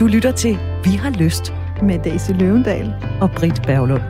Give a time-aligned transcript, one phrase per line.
[0.00, 4.02] Du lytter til Vi har lyst med Daisy Løvendal og Britt Berglund.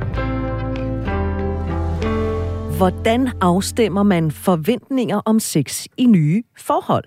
[2.77, 7.04] Hvordan afstemmer man forventninger om sex i nye forhold?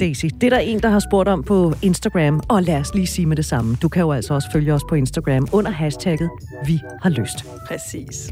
[0.00, 3.06] Daisy, det er der en, der har spurgt om på Instagram, og lad os lige
[3.06, 3.76] sige med det samme.
[3.82, 6.30] Du kan jo altså også følge os på Instagram under hashtagget
[6.66, 7.44] Vi har lyst.
[7.68, 8.30] Præcis.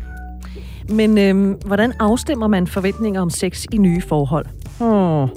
[0.88, 4.46] Men øhm, hvordan afstemmer man forventninger om sex i nye forhold?
[4.80, 5.28] Oh.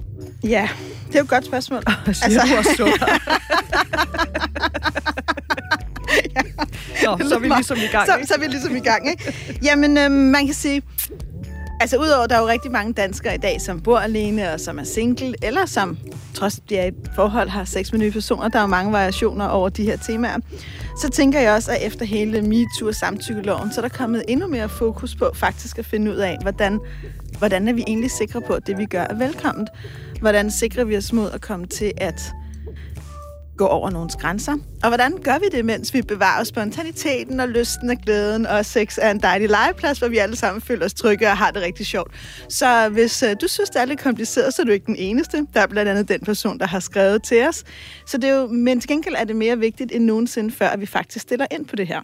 [0.44, 0.70] Ja,
[1.14, 1.84] det er jo et godt spørgsmål.
[2.14, 2.42] Siger altså...
[2.52, 3.06] du også sukker?
[6.36, 6.42] ja.
[7.06, 9.34] Nå, så er vi ligesom i gang, så, så er vi ligesom i gang, ikke?
[9.64, 10.82] Jamen, øhm, man kan sige...
[11.82, 14.80] Altså, udover, der er jo rigtig mange danskere i dag, som bor alene, og som
[14.80, 15.98] er single, eller som
[16.34, 18.48] trods de er i et forhold, har sex med nye personer.
[18.48, 20.38] Der er jo mange variationer over de her temaer.
[21.02, 24.48] Så tænker jeg også, at efter hele MeToo og samtykkeloven, så er der kommet endnu
[24.48, 26.80] mere fokus på faktisk at finde ud af, hvordan,
[27.38, 29.70] hvordan er vi egentlig sikre på, at det vi gør er velkomment.
[30.24, 32.22] Hvordan sikrer vi os mod at komme til at
[33.58, 34.54] gå over nogens grænser?
[34.84, 38.98] Og hvordan gør vi det, mens vi bevarer spontaniteten og lysten og glæden, og sex
[39.02, 41.86] er en dejlig legeplads, hvor vi alle sammen føler os trygge og har det rigtig
[41.86, 42.12] sjovt.
[42.50, 45.48] Så hvis øh, du synes, det er lidt kompliceret, så er du ikke den eneste.
[45.54, 47.64] Der er blandt andet den person, der har skrevet til os.
[48.08, 50.82] Så det er jo, men til gengæld er det mere vigtigt end nogensinde før, at
[50.82, 52.02] vi faktisk stiller ind på det her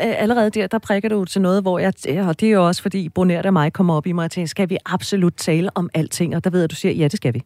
[0.00, 1.92] Øh, allerede der, der prikker du til noget, hvor jeg,
[2.28, 4.48] og det er jo også fordi Brunert og mig kommer op i mig og tænker,
[4.48, 6.36] skal vi absolut tale om alting?
[6.36, 7.42] Og der ved jeg, at du siger, ja, det skal vi.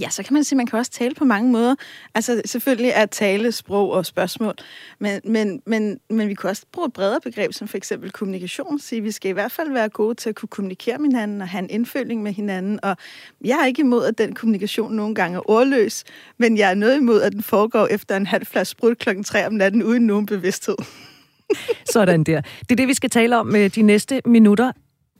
[0.00, 1.74] Ja, så kan man sige, at man kan også tale på mange måder.
[2.14, 4.54] Altså selvfølgelig er tale, sprog og spørgsmål,
[4.98, 8.78] men, men, men, men vi kan også bruge et bredere begreb, som for eksempel kommunikation.
[8.78, 11.48] Sige, vi skal i hvert fald være gode til at kunne kommunikere med hinanden og
[11.48, 12.80] have en indfølging med hinanden.
[12.82, 12.96] Og
[13.44, 16.04] jeg er ikke imod, at den kommunikation nogle gange er ordløs,
[16.38, 19.46] men jeg er noget imod, at den foregår efter en halv flaske sprut klokken 3
[19.46, 20.76] om natten uden nogen bevidsthed.
[21.92, 22.40] Sådan der.
[22.40, 24.72] Det er det, vi skal tale om øh, de næste minutter.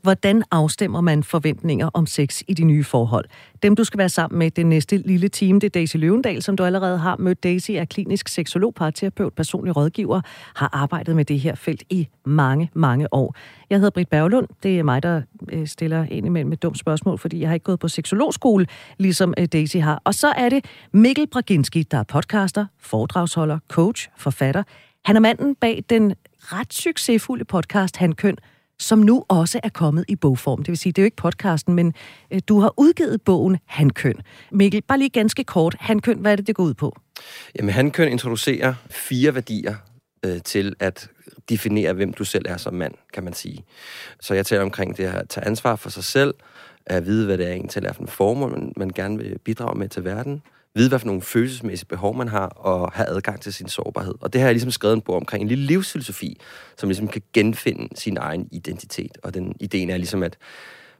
[0.03, 3.25] Hvordan afstemmer man forventninger om sex i de nye forhold?
[3.63, 6.55] Dem, du skal være sammen med den næste lille time, det er Daisy Løvendal, som
[6.55, 7.43] du allerede har mødt.
[7.43, 10.21] Daisy er klinisk seksolog, parterapeut, personlig rådgiver,
[10.55, 13.35] har arbejdet med det her felt i mange, mange år.
[13.69, 14.47] Jeg hedder Britt Berglund.
[14.63, 17.63] Det er mig, der øh, stiller ind imellem et dumt spørgsmål, fordi jeg har ikke
[17.63, 18.67] gået på seksologskole,
[18.97, 20.01] ligesom øh, Daisy har.
[20.03, 24.63] Og så er det Mikkel Braginski, der er podcaster, foredragsholder, coach, forfatter.
[25.05, 28.37] Han er manden bag den ret succesfulde podcast Han Køn,
[28.79, 30.59] som nu også er kommet i bogform.
[30.59, 31.93] Det vil sige, det er jo ikke podcasten, men
[32.31, 34.15] øh, du har udgivet bogen Hankøn.
[34.51, 35.75] Mikkel, bare lige ganske kort.
[35.79, 36.97] Hankøn, hvad er det, det går ud på?
[37.55, 39.75] Jamen, Hankøn introducerer fire værdier
[40.25, 41.09] øh, til at
[41.49, 43.63] definere, hvem du selv er som mand, kan man sige.
[44.21, 46.33] Så jeg taler omkring det at tage ansvar for sig selv,
[46.85, 49.79] at vide, hvad det er egentlig er for en formål, man, man gerne vil bidrage
[49.79, 50.41] med til verden,
[50.75, 54.13] vide, hvad for nogle følelsesmæssige behov man har, og have adgang til sin sårbarhed.
[54.21, 56.39] Og det har jeg ligesom skrevet en bog omkring, en lille livsfilosofi,
[56.77, 59.17] som ligesom kan genfinde sin egen identitet.
[59.23, 60.37] Og den ideen er ligesom, at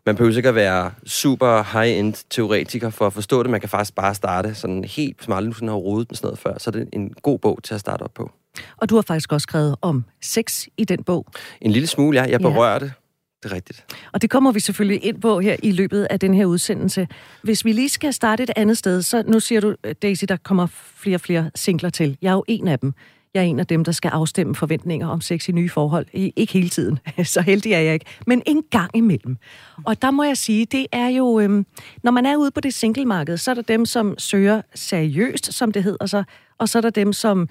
[0.06, 3.52] man behøver ikke at være super high-end teoretiker for at forstå det.
[3.52, 6.40] Man kan faktisk bare starte sådan helt, som aldrig sådan har rodet med sådan noget
[6.40, 6.58] før.
[6.58, 8.32] Så er det en god bog til at starte op på.
[8.78, 11.26] Og du har faktisk også skrevet om sex i den bog.
[11.62, 12.30] En lille smule, ja.
[12.30, 12.80] Jeg berører ja.
[12.80, 12.94] det
[13.44, 13.86] det er rigtigt.
[14.12, 17.08] Og det kommer vi selvfølgelig ind på her i løbet af den her udsendelse.
[17.42, 20.38] Hvis vi lige skal starte et andet sted, så nu siger du, øh, Daisy, der
[20.38, 22.18] kommer flere og flere singler til.
[22.22, 22.94] Jeg er jo en af dem.
[23.34, 26.06] Jeg er en af dem, der skal afstemme forventninger om sex i nye forhold.
[26.14, 29.38] Ikke hele tiden, så heldig er jeg ikke, men en gang imellem.
[29.86, 31.66] Og der må jeg sige, det er jo, øhm,
[32.04, 35.72] når man er ude på det singlemarked, så er der dem, som søger seriøst, som
[35.72, 36.24] det hedder så,
[36.58, 37.50] og så er der dem, som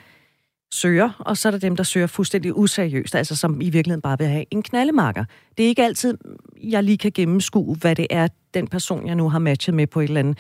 [0.73, 4.19] søger, og så er der dem, der søger fuldstændig useriøst, altså som i virkeligheden bare
[4.19, 5.25] vil have en knaldemarker.
[5.59, 6.19] Det er ikke altid,
[6.63, 10.01] jeg lige kan gennemskue, hvad det er, den person, jeg nu har matchet med på
[10.01, 10.39] et eller andet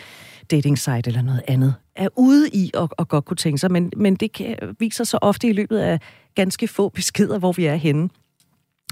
[0.51, 3.93] dating site eller noget andet, er ude i og, og godt kunne tænke sig, men,
[3.97, 6.01] men det kan, viser sig ofte i løbet af
[6.35, 8.09] ganske få beskeder, hvor vi er henne.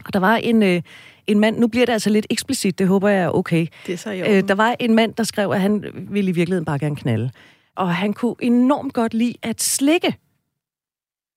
[0.05, 0.83] Og der var en, øh,
[1.27, 3.67] en mand, nu bliver det altså lidt eksplicit, det håber jeg er okay.
[3.87, 6.65] Det er så øh, Der var en mand, der skrev, at han ville i virkeligheden
[6.65, 7.31] bare gerne knalde.
[7.77, 10.17] Og han kunne enormt godt lide at slikke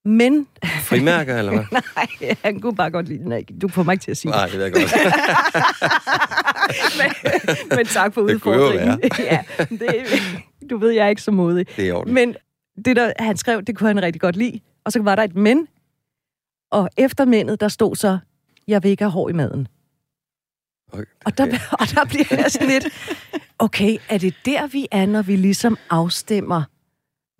[0.06, 0.48] men...
[0.64, 1.64] Frimærker, eller hvad?
[1.96, 4.46] Nej, han kunne bare godt lide Nej, Du får mig ikke til at sige Nej,
[4.46, 4.94] det ved jeg godt.
[7.00, 9.02] men, men tak for udfordringen.
[9.02, 10.06] Det kunne ja, det,
[10.70, 11.68] du ved, jeg er ikke så modig.
[11.78, 12.14] Det er ordentligt.
[12.14, 12.36] Men
[12.86, 14.60] det, der han skrev, det kunne han rigtig godt lide.
[14.86, 15.68] Og så var der et men.
[16.72, 18.18] Og efter mændet, der stod så,
[18.68, 19.68] jeg vil ikke have hår i maden.
[20.94, 21.04] Okay.
[21.26, 22.88] Og, der, og der bliver jeg sådan lidt,
[23.60, 26.64] okay, er det der, vi er, når vi ligesom afstemmer,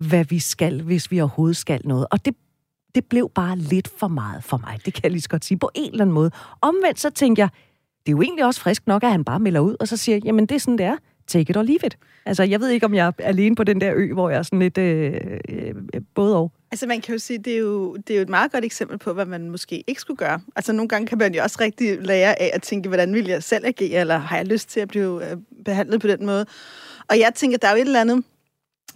[0.04, 2.06] hvad vi skal, hvis vi overhovedet skal noget?
[2.10, 2.36] Og det
[2.94, 4.80] det blev bare lidt for meget for mig.
[4.84, 6.30] Det kan jeg lige så godt sige på en eller anden måde.
[6.60, 7.48] Omvendt så tænker jeg,
[8.06, 10.20] det er jo egentlig også frisk nok, at han bare melder ud, og så siger,
[10.24, 10.96] jamen det er sådan, det er.
[11.26, 11.98] Take it or leave it.
[12.26, 14.42] Altså, jeg ved ikke, om jeg er alene på den der ø, hvor jeg er
[14.42, 15.14] sådan lidt øh,
[15.48, 16.52] øh, øh, både og.
[16.70, 18.98] Altså, man kan jo sige, det er jo, det er jo et meget godt eksempel
[18.98, 20.40] på, hvad man måske ikke skulle gøre.
[20.56, 23.42] Altså, nogle gange kan man jo også rigtig lære af at tænke, hvordan vil jeg
[23.42, 26.46] selv agere, eller har jeg lyst til at blive øh, behandlet på den måde?
[27.08, 28.24] Og jeg tænker, der er jo et eller andet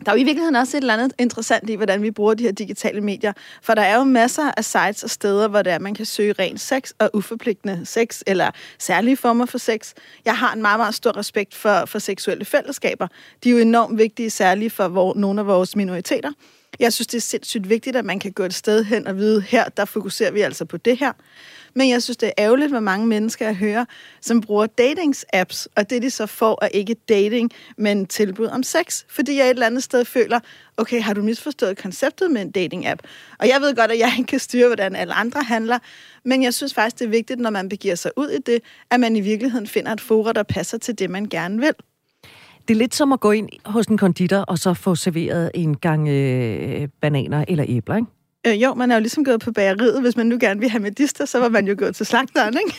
[0.06, 2.42] der er jo i virkeligheden også et eller andet interessant i, hvordan vi bruger de
[2.42, 3.32] her digitale medier.
[3.62, 6.34] For der er jo masser af sites og steder, hvor det er, man kan søge
[6.38, 9.92] ren sex og uforpligtende sex, eller særlige former for sex.
[10.24, 13.08] Jeg har en meget, meget stor respekt for, for seksuelle fællesskaber.
[13.44, 16.32] De er jo enormt vigtige, særligt for hvor, nogle af vores minoriteter.
[16.78, 19.40] Jeg synes, det er sindssygt vigtigt, at man kan gå et sted hen og vide,
[19.40, 21.12] her der fokuserer vi altså på det her.
[21.78, 23.84] Men jeg synes, det er ærgerligt, hvor mange mennesker jeg hører,
[24.20, 29.04] som bruger datings-apps, og det de så får er ikke dating, men tilbud om sex.
[29.08, 30.40] Fordi jeg et eller andet sted føler,
[30.76, 33.00] okay, har du misforstået konceptet med en dating-app?
[33.38, 35.78] Og jeg ved godt, at jeg ikke kan styre, hvordan alle andre handler,
[36.24, 38.60] men jeg synes faktisk, det er vigtigt, når man begiver sig ud i det,
[38.90, 41.72] at man i virkeligheden finder et forum, der passer til det, man gerne vil.
[42.68, 45.76] Det er lidt som at gå ind hos en konditor, og så få serveret en
[45.76, 48.17] gang øh, bananer eller æbler, ikke?
[48.46, 50.00] Øh, jo, man er jo ligesom gået på bageriet.
[50.00, 52.78] Hvis man nu gerne vil have medister, så var man jo gået til slagteren, ikke?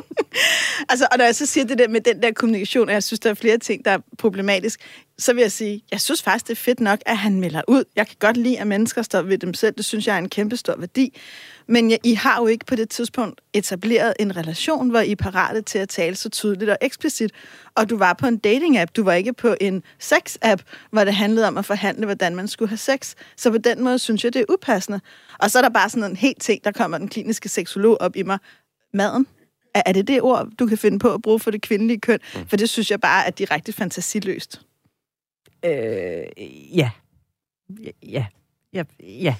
[0.90, 3.20] altså, og når jeg så siger det der med den der kommunikation, og jeg synes,
[3.20, 4.80] der er flere ting, der er problematisk,
[5.18, 7.84] så vil jeg sige, jeg synes faktisk, det er fedt nok, at han melder ud.
[7.96, 9.74] Jeg kan godt lide, at mennesker står ved dem selv.
[9.76, 11.18] Det synes jeg er en kæmpe stor værdi.
[11.70, 15.62] Men I har jo ikke på det tidspunkt etableret en relation, hvor I er parate
[15.62, 17.32] til at tale så tydeligt og eksplicit.
[17.74, 21.48] Og du var på en dating-app, du var ikke på en sex-app, hvor det handlede
[21.48, 23.14] om at forhandle, hvordan man skulle have sex.
[23.36, 25.00] Så på den måde synes jeg, det er upassende.
[25.38, 28.16] Og så er der bare sådan en helt ting, der kommer den kliniske seksolog op
[28.16, 28.38] i mig.
[28.94, 29.26] Maden.
[29.74, 32.18] Er det det ord, du kan finde på at bruge for det kvindelige køn?
[32.34, 32.48] Mm.
[32.48, 34.60] For det synes jeg bare er direkte fantasiløst.
[35.64, 35.72] Øh,
[36.78, 36.90] ja.
[38.02, 38.26] Ja.
[38.72, 38.84] Ja.
[39.00, 39.34] ja.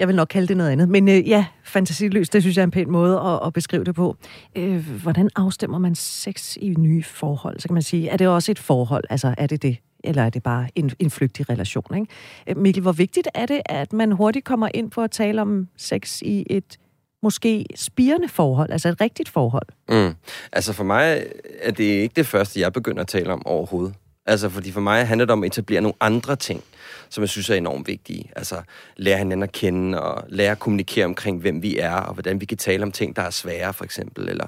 [0.00, 0.88] Jeg vil nok kalde det noget andet.
[0.88, 3.94] Men øh, ja, fantasiløst, det synes jeg er en pæn måde at, at beskrive det
[3.94, 4.16] på.
[4.56, 7.60] Øh, hvordan afstemmer man sex i nye forhold?
[7.60, 9.04] Så kan man sige, er det også et forhold?
[9.10, 9.76] Altså, er det det?
[10.04, 11.94] Eller er det bare en, en flygtig relation?
[11.94, 12.06] Ikke?
[12.46, 15.68] Øh, Mikkel, hvor vigtigt er det, at man hurtigt kommer ind på at tale om
[15.76, 16.76] sex i et
[17.22, 19.66] måske spirende forhold, altså et rigtigt forhold?
[19.88, 20.14] Mm.
[20.52, 21.24] Altså for mig
[21.62, 23.94] er det ikke det første, jeg begynder at tale om overhovedet.
[24.30, 26.64] Altså fordi for mig handler det om at etablere nogle andre ting
[27.10, 28.30] som jeg synes er enormt vigtige.
[28.36, 28.62] Altså
[28.96, 32.46] lære hinanden at kende, og lære at kommunikere omkring, hvem vi er, og hvordan vi
[32.46, 34.28] kan tale om ting, der er svære, for eksempel.
[34.28, 34.46] Eller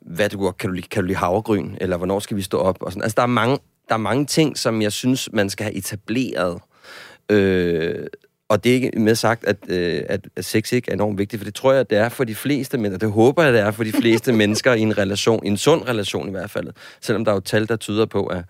[0.00, 2.82] hvad du kan du lide, kan du lide havregryn, eller hvornår skal vi stå op?
[2.82, 3.02] Og sådan.
[3.02, 6.60] Altså der er, mange, der er mange ting, som jeg synes, man skal have etableret.
[7.30, 8.06] Øh,
[8.48, 11.44] og det er ikke med sagt, at, øh, at sex ikke er enormt vigtigt, for
[11.44, 13.06] det tror jeg, det er for de fleste mennesker.
[13.06, 15.88] Det håber jeg, det er for de fleste mennesker i en relation, i en sund
[15.88, 16.68] relation i hvert fald.
[17.00, 18.44] Selvom der er jo tal, der tyder på, at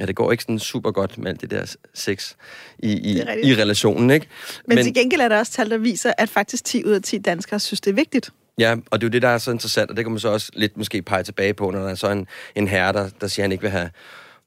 [0.00, 2.34] Ja, det går ikke sådan super godt med alt det der sex
[2.78, 4.26] i, i, i relationen, ikke?
[4.66, 7.02] Men, Men til gengæld er der også tal, der viser, at faktisk 10 ud af
[7.02, 8.30] 10 danskere synes, det er vigtigt.
[8.58, 10.28] Ja, og det er jo det, der er så interessant, og det kan man så
[10.28, 13.26] også lidt måske pege tilbage på, når der er så en, en herre, der, der
[13.26, 13.90] siger, at han ikke vil have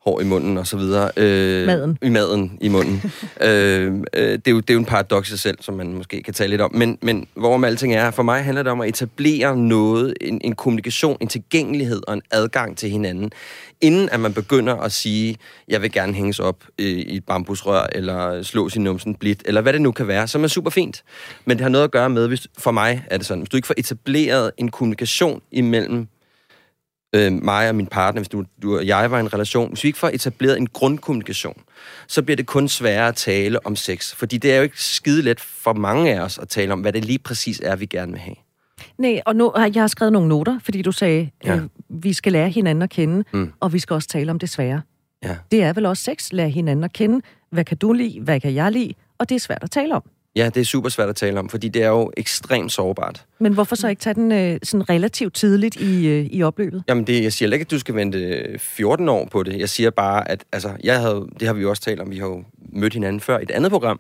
[0.06, 1.12] hår i munden og så videre.
[1.18, 1.98] Øh, maden.
[2.02, 3.12] I maden, i munden.
[3.42, 6.24] øh, øh, det, er jo, det er jo en paradoks i selv, som man måske
[6.24, 6.76] kan tale lidt om.
[6.76, 10.42] Men, men hvor med alting er, for mig handler det om at etablere noget, en,
[10.44, 13.32] en kommunikation, en tilgængelighed og en adgang til hinanden,
[13.82, 15.38] inden at man begynder at sige,
[15.68, 19.62] jeg vil gerne hænges op øh, i et bambusrør, eller slå sin numsen blidt, eller
[19.62, 21.04] hvad det nu kan være, som er super fint.
[21.46, 23.58] Men det har noget at gøre med, hvis, for mig er det sådan, hvis du
[23.58, 26.08] ikke får etableret en kommunikation imellem
[27.16, 29.84] øh, mig og min partner, hvis du, du og jeg var i en relation, hvis
[29.84, 31.62] vi ikke får etableret en grundkommunikation,
[32.08, 34.16] så bliver det kun sværere at tale om sex.
[34.16, 36.94] Fordi det er jo ikke skide let for mange af os at tale om, hvad
[36.94, 38.36] det lige præcis er, vi gerne vil have.
[38.98, 41.56] Nej, og nu har jeg skrevet nogle noter, fordi du sagde, ja.
[41.56, 43.52] øh, vi skal lære hinanden at kende, mm.
[43.60, 44.82] og vi skal også tale om det svære.
[45.24, 45.36] Ja.
[45.52, 47.22] Det er vel også sex, lære hinanden at kende.
[47.52, 48.22] Hvad kan du lide?
[48.22, 48.94] Hvad kan jeg lide?
[49.18, 50.04] Og det er svært at tale om.
[50.36, 53.26] Ja, det er super svært at tale om, fordi det er jo ekstremt sårbart.
[53.40, 56.84] Men hvorfor så ikke tage den øh, sådan relativt tidligt i, øh, i opløbet?
[56.88, 59.60] Jamen, det, jeg siger ikke, at du skal vente 14 år på det.
[59.60, 62.18] Jeg siger bare, at altså, jeg havde, det har vi jo også talt om, vi
[62.18, 64.00] har jo mødt hinanden før i et andet program,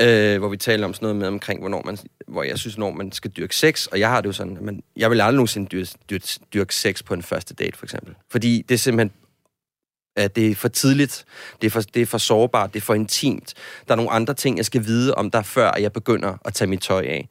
[0.00, 1.98] øh, hvor vi taler om sådan noget med omkring, hvornår man,
[2.28, 4.74] hvor jeg synes, når man skal dyrke sex, og jeg har det jo sådan, at
[4.96, 8.14] jeg vil aldrig nogensinde dyrke, dyrke, dyrke sex på en første date, for eksempel.
[8.30, 9.10] Fordi det er simpelthen
[10.18, 11.24] at det er for tidligt,
[11.60, 13.54] det er for, det er for sårbart, det er for intimt.
[13.88, 16.68] Der er nogle andre ting, jeg skal vide om der, før jeg begynder at tage
[16.68, 17.28] mit tøj af.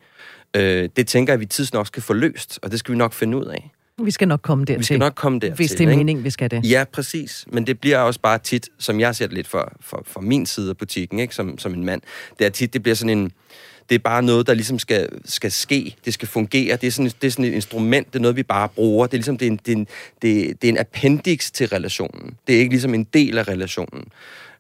[0.56, 2.98] Øh, det tænker jeg, at vi tids nok skal få løst, og det skal vi
[2.98, 3.72] nok finde ud af.
[4.04, 4.80] Vi skal nok komme dertil.
[4.80, 5.56] Vi skal nok komme dertil.
[5.56, 6.62] Hvis det er meningen, vi skal det.
[6.70, 7.46] Ja, præcis.
[7.52, 10.46] Men det bliver også bare tit, som jeg ser det lidt for, for, for min
[10.46, 11.36] side af butikken, ikke?
[11.36, 12.02] Som, som en mand,
[12.40, 13.32] det er tit, det bliver sådan en
[13.90, 15.96] det er bare noget, der ligesom skal, skal ske.
[16.06, 16.76] Det skal fungere.
[16.76, 18.08] Det er, sådan, det er sådan et instrument.
[18.08, 19.08] Det er noget, vi bare bruger.
[19.08, 19.88] Det er ligesom det er en, det er en,
[20.22, 22.38] det, det er en appendix til relationen.
[22.48, 24.04] Det er ikke ligesom en del af relationen.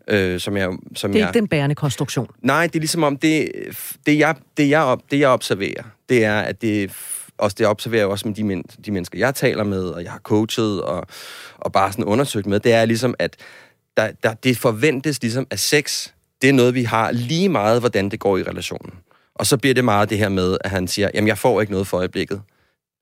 [0.07, 2.27] Øh, som jeg, som det er jeg, ikke den bærende konstruktion.
[2.41, 3.51] Nej, det er ligesom om, det,
[4.05, 6.91] det, jeg, det, jeg, det jeg observerer, det er, at det
[7.37, 10.11] også det observerer jeg også med de, men, de mennesker, jeg taler med, og jeg
[10.11, 11.07] har coachet, og,
[11.57, 13.35] og bare sådan undersøgt med, det er ligesom, at
[13.97, 16.09] der, der, det forventes ligesom, at sex,
[16.41, 18.93] det er noget, vi har lige meget, hvordan det går i relationen.
[19.39, 21.71] Og så bliver det meget det her med, at han siger, jamen jeg får ikke
[21.71, 22.41] noget for øjeblikket.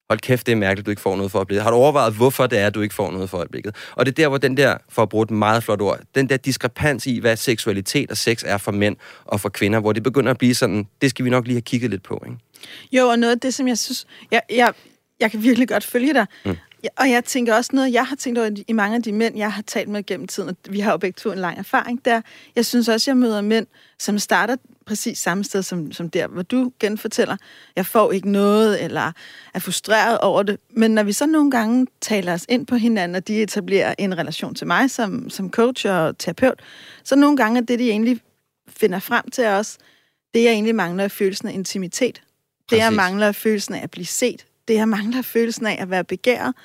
[0.10, 1.64] hold kæft, det er mærkeligt, du ikke får noget for øjeblikket.
[1.64, 3.76] Har du overvejet, hvorfor det er, du ikke får noget for øjeblikket?
[3.92, 6.30] Og det er der, hvor den der, for at bruge et meget flot ord, den
[6.30, 10.04] der diskrepans i, hvad seksualitet og sex er for mænd og for kvinder, hvor det
[10.04, 12.38] begynder at blive sådan, det skal vi nok lige have kigget lidt på, ikke?
[12.92, 14.08] Jo, og noget af det, som jeg synes...
[14.32, 14.74] Jeg, jeg,
[15.20, 16.26] jeg kan virkelig godt følge dig.
[16.46, 16.58] Mm.
[16.98, 19.54] Og jeg tænker også noget, jeg har tænkt over i mange af de mænd, jeg
[19.54, 22.22] har talt med gennem tiden, og vi har jo begge to en lang erfaring der.
[22.56, 23.68] Jeg synes også, jeg møder mænd,
[24.00, 27.38] som starter præcis samme sted som, som der, hvor du genfortæller.
[27.76, 29.12] Jeg får ikke noget, eller
[29.54, 30.60] er frustreret over det.
[30.70, 34.18] Men når vi så nogle gange taler os ind på hinanden, og de etablerer en
[34.18, 36.60] relation til mig som, som coach og terapeut,
[37.04, 38.20] så nogle gange er det, de egentlig
[38.68, 39.78] finder frem til os,
[40.34, 42.22] det jeg egentlig mangler er følelsen af intimitet.
[42.70, 45.90] Det jeg mangler er følelsen af at blive set det, jeg mangler følelsen af at
[45.90, 46.56] være begæret.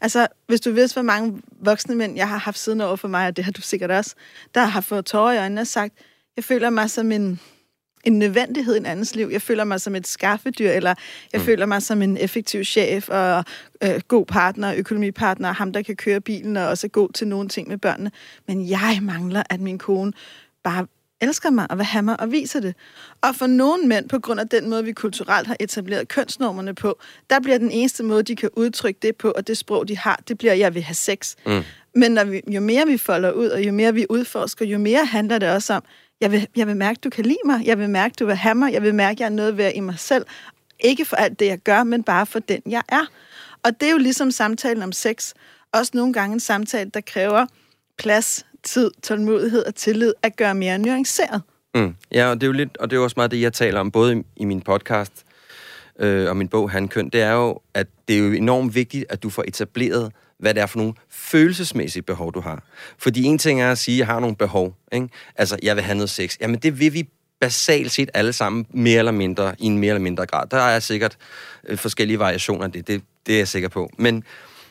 [0.00, 3.26] Altså, hvis du vidste, hvor mange voksne mænd, jeg har haft siden over for mig,
[3.26, 4.14] og det har du sikkert også,
[4.54, 5.94] der har fået tårer i øjnene og sagt,
[6.36, 7.40] jeg føler mig som en,
[8.06, 9.28] en nødvendighed i en andens liv.
[9.32, 10.94] Jeg føler mig som et skaffedyr, eller
[11.32, 11.44] jeg mm.
[11.44, 13.44] føler mig som en effektiv chef og
[13.82, 17.48] øh, god partner, økonomipartner, ham, der kan køre bilen og også er god til nogle
[17.48, 18.10] ting med børnene.
[18.48, 20.12] Men jeg mangler, at min kone
[20.64, 20.86] bare
[21.20, 22.74] elsker mig og vil have mig og viser det.
[23.22, 27.00] Og for nogle mænd, på grund af den måde, vi kulturelt har etableret kønsnormerne på,
[27.30, 30.20] der bliver den eneste måde, de kan udtrykke det på, og det sprog, de har,
[30.28, 31.34] det bliver, jeg vil have sex.
[31.46, 31.62] Mm.
[31.94, 35.04] Men når vi, jo mere vi folder ud, og jo mere vi udforsker, jo mere
[35.04, 35.84] handler det også om,
[36.20, 38.54] jeg vil, jeg vil mærke, du kan lide mig, jeg vil mærke, du vil have
[38.54, 40.26] mig, jeg vil mærke, jeg er noget værd i mig selv.
[40.80, 43.06] Ikke for alt det, jeg gør, men bare for den, jeg er.
[43.62, 45.32] Og det er jo ligesom samtalen om sex.
[45.72, 47.46] Også nogle gange en samtale, der kræver
[47.98, 51.42] plads, tid, tålmodighed og tillid at gøre mere nuanceret.
[51.74, 51.94] Mm.
[52.12, 53.80] Ja, og det er jo lidt, og det er jo også meget det, jeg taler
[53.80, 55.24] om, både i, i min podcast
[55.98, 59.22] øh, og min bog Handkøn, det er jo, at det er jo enormt vigtigt, at
[59.22, 62.62] du får etableret, hvad det er for nogle følelsesmæssige behov, du har.
[62.98, 64.76] Fordi en ting er at sige, at jeg har nogle behov.
[64.92, 65.08] Ikke?
[65.36, 66.36] Altså, jeg vil have noget sex.
[66.40, 67.08] Jamen, det vil vi
[67.40, 70.46] basalt set alle sammen mere eller mindre, i en mere eller mindre grad.
[70.50, 71.16] Der er sikkert
[71.68, 73.90] øh, forskellige variationer af det, det, det er jeg sikker på.
[73.98, 74.24] Men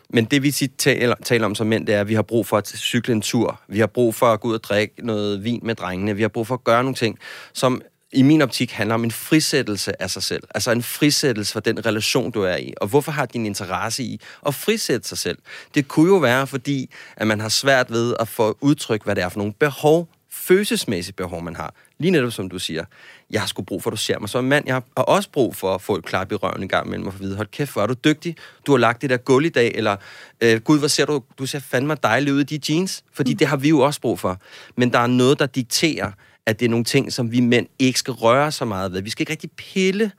[0.10, 2.48] men det vi tit taler, taler om som mænd, det er, at vi har brug
[2.48, 3.62] for at cykle en tur.
[3.68, 6.16] Vi har brug for at gå ud og drikke noget vin med drengene.
[6.16, 7.20] Vi har brug for at gøre nogle ting,
[7.54, 7.82] som
[8.14, 10.44] i min optik handler om en frisættelse af sig selv.
[10.56, 12.74] Altså en frisættelse for den relation, du er i.
[12.78, 15.38] Og hvorfor har din interesse i at frisætte sig selv?
[15.76, 19.24] Det kunne jo være, fordi at man har svært ved at få udtryk, hvad det
[19.24, 21.74] er for nogle behov, følelsesmæssige behov, man har.
[22.00, 22.86] Lige netop som du siger,
[23.32, 24.64] jeg har sgu brug for, at du ser mig som en mand.
[24.68, 27.14] Jeg har også brug for at få et klap i røven en gang imellem og
[27.14, 28.36] få at vide, hold kæft, hvor er du dygtig.
[28.68, 29.96] Du har lagt det der gulv i dag, eller
[30.42, 31.24] øh, gud, hvad ser du?
[31.40, 33.04] Du ser fandme dejlig ud i de jeans.
[33.14, 33.38] Fordi mm.
[33.38, 34.42] det har vi jo også brug for.
[34.78, 36.12] Men der er noget, der dikterer,
[36.48, 39.02] at det er nogle ting, som vi mænd ikke skal røre så meget ved.
[39.02, 40.12] Vi skal ikke rigtig pille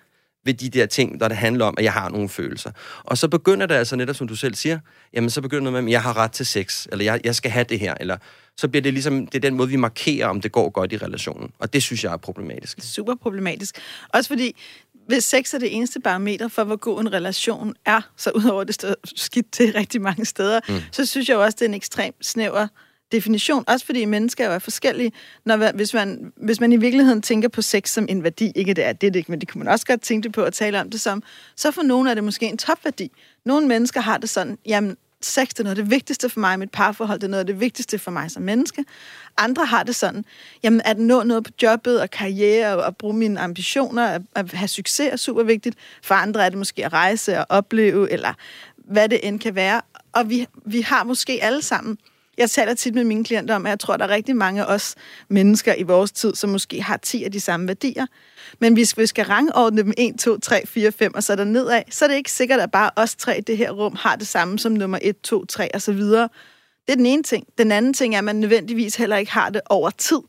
[0.44, 2.70] ved de der ting, der det handler om, at jeg har nogle følelser.
[3.04, 4.78] Og så begynder det altså netop, som du selv siger,
[5.14, 7.50] jamen så begynder det med, at jeg har ret til sex, eller jeg, jeg skal
[7.50, 8.16] have det her, eller
[8.56, 10.96] så bliver det ligesom, det er den måde, vi markerer, om det går godt i
[10.96, 11.50] relationen.
[11.58, 12.78] Og det synes jeg er problematisk.
[12.80, 13.78] Super problematisk.
[14.08, 14.56] Også fordi,
[15.08, 18.74] hvis sex er det eneste barometer for, hvor god en relation er, så udover det
[18.74, 20.74] står skidt til rigtig mange steder, mm.
[20.92, 22.66] så synes jeg også, det er en ekstremt snæver
[23.14, 25.12] definition, også fordi mennesker jo er forskellige.
[25.44, 28.84] Når, hvis, man, hvis man i virkeligheden tænker på sex som en værdi, ikke det
[28.84, 30.90] er det, det ikke, men det kan man også godt tænke på at tale om
[30.90, 31.22] det som,
[31.56, 33.10] så for nogle er det måske en topværdi.
[33.44, 36.54] Nogle mennesker har det sådan, jamen, sex det er noget af det vigtigste for mig
[36.54, 38.84] i mit parforhold, det er noget af det vigtigste for mig som menneske.
[39.36, 40.24] Andre har det sådan,
[40.62, 44.52] jamen at nå noget på jobbet og karriere og, at bruge mine ambitioner, at, at
[44.52, 45.76] have succes er super vigtigt.
[46.02, 48.34] For andre er det måske at rejse og opleve, eller
[48.76, 49.82] hvad det end kan være.
[50.12, 51.98] Og vi, vi har måske alle sammen
[52.38, 54.62] jeg taler tit med mine klienter om, at jeg tror, at der er rigtig mange
[54.62, 54.94] af os
[55.28, 58.06] mennesker i vores tid, som måske har 10 af de samme værdier.
[58.58, 61.82] Men hvis vi skal rangordne dem 1, 2, 3, 4, 5 og så der nedad,
[61.90, 64.26] så er det ikke sikkert, at bare os tre i det her rum har det
[64.26, 66.28] samme som nummer 1, 2, 3 og så videre.
[66.86, 67.46] Det er den ene ting.
[67.58, 70.20] Den anden ting er, at man nødvendigvis heller ikke har det over tid.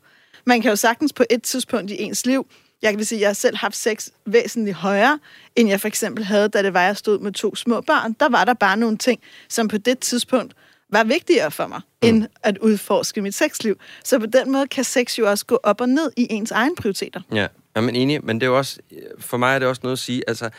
[0.44, 2.46] Man kan jo sagtens på et tidspunkt i ens liv
[2.82, 5.18] jeg kan sige, at jeg har selv haft sex væsentligt højere,
[5.56, 8.12] end jeg for eksempel havde, da det var, jeg stod med to små børn.
[8.12, 10.54] Der var der bare nogle ting, som på det tidspunkt
[10.92, 12.08] var vigtigere for mig, mm.
[12.08, 13.78] end at udforske mit sexliv.
[14.04, 16.76] Så på den måde kan sex jo også gå op og ned i ens egen
[16.76, 17.20] prioriteter.
[17.32, 18.78] Ja, ja men enig, men det er også,
[19.18, 20.50] for mig er det også noget at sige, altså,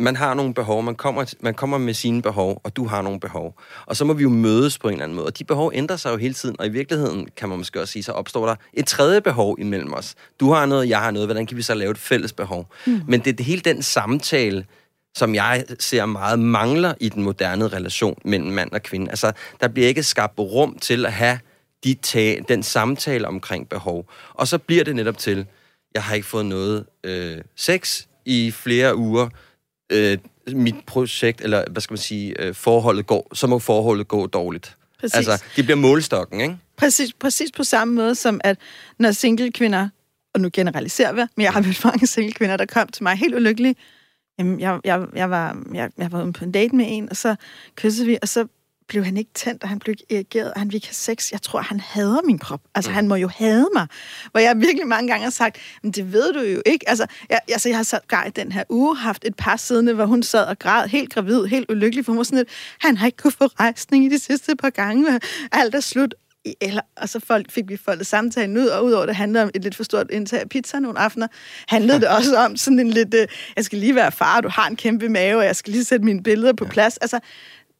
[0.00, 3.20] man har nogle behov, man kommer, man kommer med sine behov, og du har nogle
[3.20, 3.60] behov.
[3.86, 5.26] Og så må vi jo mødes på en eller anden måde.
[5.26, 7.92] Og de behov ændrer sig jo hele tiden, og i virkeligheden, kan man måske også
[7.92, 10.14] sige, så opstår der et tredje behov imellem os.
[10.40, 12.72] Du har noget, jeg har noget, hvordan kan vi så lave et fælles behov?
[12.86, 13.00] Mm.
[13.08, 14.66] Men det er det hele den samtale,
[15.14, 19.10] som jeg ser meget mangler i den moderne relation mellem mand og kvinde.
[19.10, 21.38] Altså, der bliver ikke skabt rum til at have
[21.84, 24.10] de tag, den samtale omkring behov.
[24.34, 25.46] Og så bliver det netop til,
[25.94, 29.28] jeg har ikke fået noget øh, sex i flere uger.
[29.92, 30.18] Øh,
[30.52, 34.76] mit projekt, eller hvad skal man sige, øh, forholdet går, så må forholdet gå dårligt.
[35.00, 35.16] Præcis.
[35.16, 36.56] Altså, det bliver målstokken, ikke?
[36.76, 38.58] Præcis, præcis på samme måde som, at
[38.98, 39.88] når single kvinder,
[40.34, 43.16] og nu generaliserer vi, men jeg har mødt mange single kvinder, der kom til mig
[43.16, 43.76] helt ulykkelige,
[44.40, 47.16] Jamen, jeg, jeg, jeg, var, jeg, jeg var ude på en date med en, og
[47.16, 47.36] så
[47.76, 48.46] kyssede vi, og så
[48.88, 51.32] blev han ikke tændt, og han blev ikke reageret, og han ville ikke have sex.
[51.32, 52.60] Jeg tror, han hader min krop.
[52.74, 52.94] Altså, mm.
[52.94, 53.86] han må jo hade mig.
[54.30, 56.88] Hvor jeg virkelig mange gange har sagt, men det ved du jo ikke.
[56.88, 60.06] Altså, jeg, altså, jeg har så i den her uge haft et par siddende, hvor
[60.06, 62.48] hun sad og græd, helt gravid, helt ulykkelig, for hun var sådan lidt,
[62.80, 65.20] han har ikke kunnet få rejsning i de sidste par gange,
[65.52, 66.14] alt er slut.
[66.60, 69.62] Eller, og så folk, fik vi foldet samtalen ud, og udover det handlede om et
[69.62, 71.26] lidt for stort indtag af pizza nogle aftener,
[71.68, 74.66] handlede det også om sådan en lidt, øh, jeg skal lige være far, du har
[74.66, 76.96] en kæmpe mave, og jeg skal lige sætte mine billeder på plads.
[76.96, 77.20] Altså,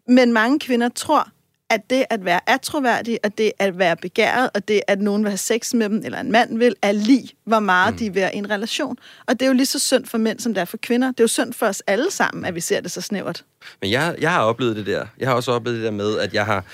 [0.08, 1.28] men mange kvinder tror,
[1.70, 5.30] at det at være atroværdig, og det at være begæret, og det at nogen vil
[5.30, 7.98] have sex med dem, eller en mand vil, er lige, hvor meget mm.
[7.98, 8.96] de vil være i en relation.
[9.26, 11.08] Og det er jo lige så synd for mænd, som det er for kvinder.
[11.08, 13.44] Det er jo synd for os alle sammen, at vi ser det så snævert.
[13.80, 15.06] Men jeg, jeg har oplevet det der.
[15.18, 16.64] Jeg har også oplevet det der med, at jeg har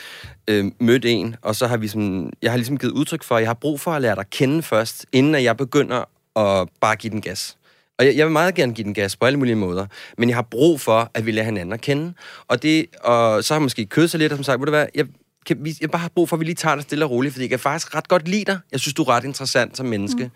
[0.49, 3.41] øh, mødt en, og så har vi sådan, jeg har ligesom givet udtryk for, at
[3.41, 6.05] jeg har brug for at lære dig kende først, inden at jeg begynder
[6.37, 7.57] at bare give den gas.
[7.99, 9.87] Og jeg, jeg vil meget gerne give den gas på alle mulige måder,
[10.19, 12.13] men jeg har brug for, at vi lærer hinanden at kende.
[12.49, 14.71] Og, det, og så har jeg måske kødt sig lidt, og som sagt, ved du
[14.71, 15.07] hvad, jeg,
[15.47, 17.33] kan vi, jeg bare har brug for, at vi lige tager det stille og roligt,
[17.33, 18.59] fordi jeg kan faktisk ret godt lide dig.
[18.73, 20.25] Jeg synes, du er ret interessant som menneske.
[20.25, 20.31] Mm.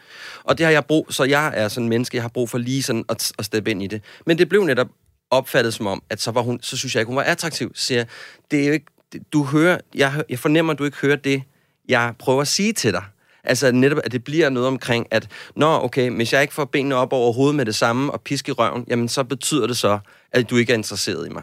[0.44, 2.58] Og det har jeg brug, så jeg er sådan en menneske, jeg har brug for
[2.58, 4.02] lige sådan at, at steppe ind i det.
[4.26, 4.88] Men det blev netop
[5.30, 7.72] opfattet som om, at så, var hun, så synes jeg ikke, hun var attraktiv.
[7.74, 8.04] Så siger
[8.50, 8.86] det er jo ikke,
[9.32, 11.42] du hører, jeg, jeg fornemmer, at du ikke hører det,
[11.88, 13.04] jeg prøver at sige til dig.
[13.44, 16.94] Altså netop, at det bliver noget omkring, at nå, okay, hvis jeg ikke får benene
[16.94, 19.98] op over hovedet med det samme og piske i røven, jamen så betyder det så,
[20.32, 21.42] at du ikke er interesseret i mig.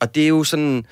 [0.00, 0.86] Og det er jo sådan,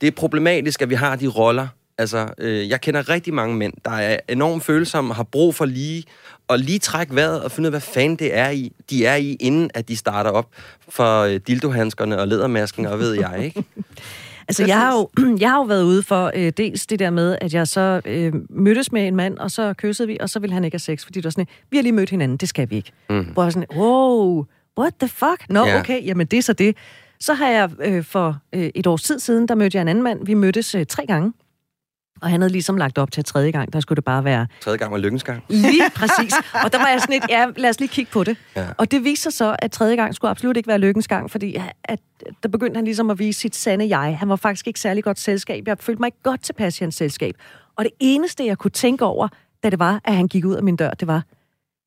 [0.00, 1.68] det er problematisk, at vi har de roller.
[1.98, 6.04] Altså, øh, jeg kender rigtig mange mænd, der er enormt følsomme, har brug for lige
[6.48, 9.16] at lige trække vejret og finde ud af, hvad fanden det er i, de er
[9.16, 10.48] i, inden at de starter op
[10.88, 13.64] for øh, dildohandskerne og ledermasken og ved jeg, ikke?
[14.48, 15.08] Altså, jeg har, jo,
[15.40, 18.32] jeg har jo været ude for øh, dels det der med, at jeg så øh,
[18.50, 21.04] mødtes med en mand, og så kyssede vi, og så ville han ikke have sex,
[21.04, 22.92] fordi det var sådan, vi har lige mødt hinanden, det skal vi ikke.
[23.10, 23.26] Mm.
[23.32, 24.44] Hvor jeg sådan, wow,
[24.78, 25.48] what the fuck?
[25.48, 25.80] Nå, yeah.
[25.80, 26.76] okay, jamen det er så det.
[27.20, 30.04] Så har jeg øh, for øh, et års tid siden, der mødte jeg en anden
[30.04, 30.26] mand.
[30.26, 31.32] Vi mødtes øh, tre gange.
[32.22, 34.46] Og han havde ligesom lagt op til tredje gang, der skulle det bare være...
[34.60, 35.44] Tredje gang var lykkens gang.
[35.48, 36.34] Lige præcis.
[36.64, 38.36] Og der var jeg sådan lidt, ja, lad os lige kigge på det.
[38.56, 38.66] Ja.
[38.78, 41.62] Og det viser sig så, at tredje gang skulle absolut ikke være lykkens gang, fordi
[41.84, 42.00] at,
[42.42, 44.18] der begyndte han ligesom at vise sit sande jeg.
[44.18, 45.68] Han var faktisk ikke særlig godt selskab.
[45.68, 47.34] Jeg følte mig ikke godt tilpas i hans selskab.
[47.76, 49.28] Og det eneste, jeg kunne tænke over,
[49.62, 51.22] da det var, at han gik ud af min dør, det var,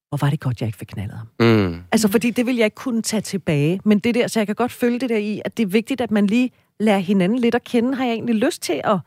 [0.10, 1.28] hvor var det godt, jeg ikke fik knaldet ham.
[1.40, 1.82] Mm.
[1.92, 3.80] Altså, fordi det ville jeg ikke kunne tage tilbage.
[3.84, 6.02] Men det der, så jeg kan godt følge det der i, at det er vigtigt,
[6.02, 7.96] at man lige lærer hinanden lidt at kende.
[7.96, 8.98] Har jeg egentlig lyst til at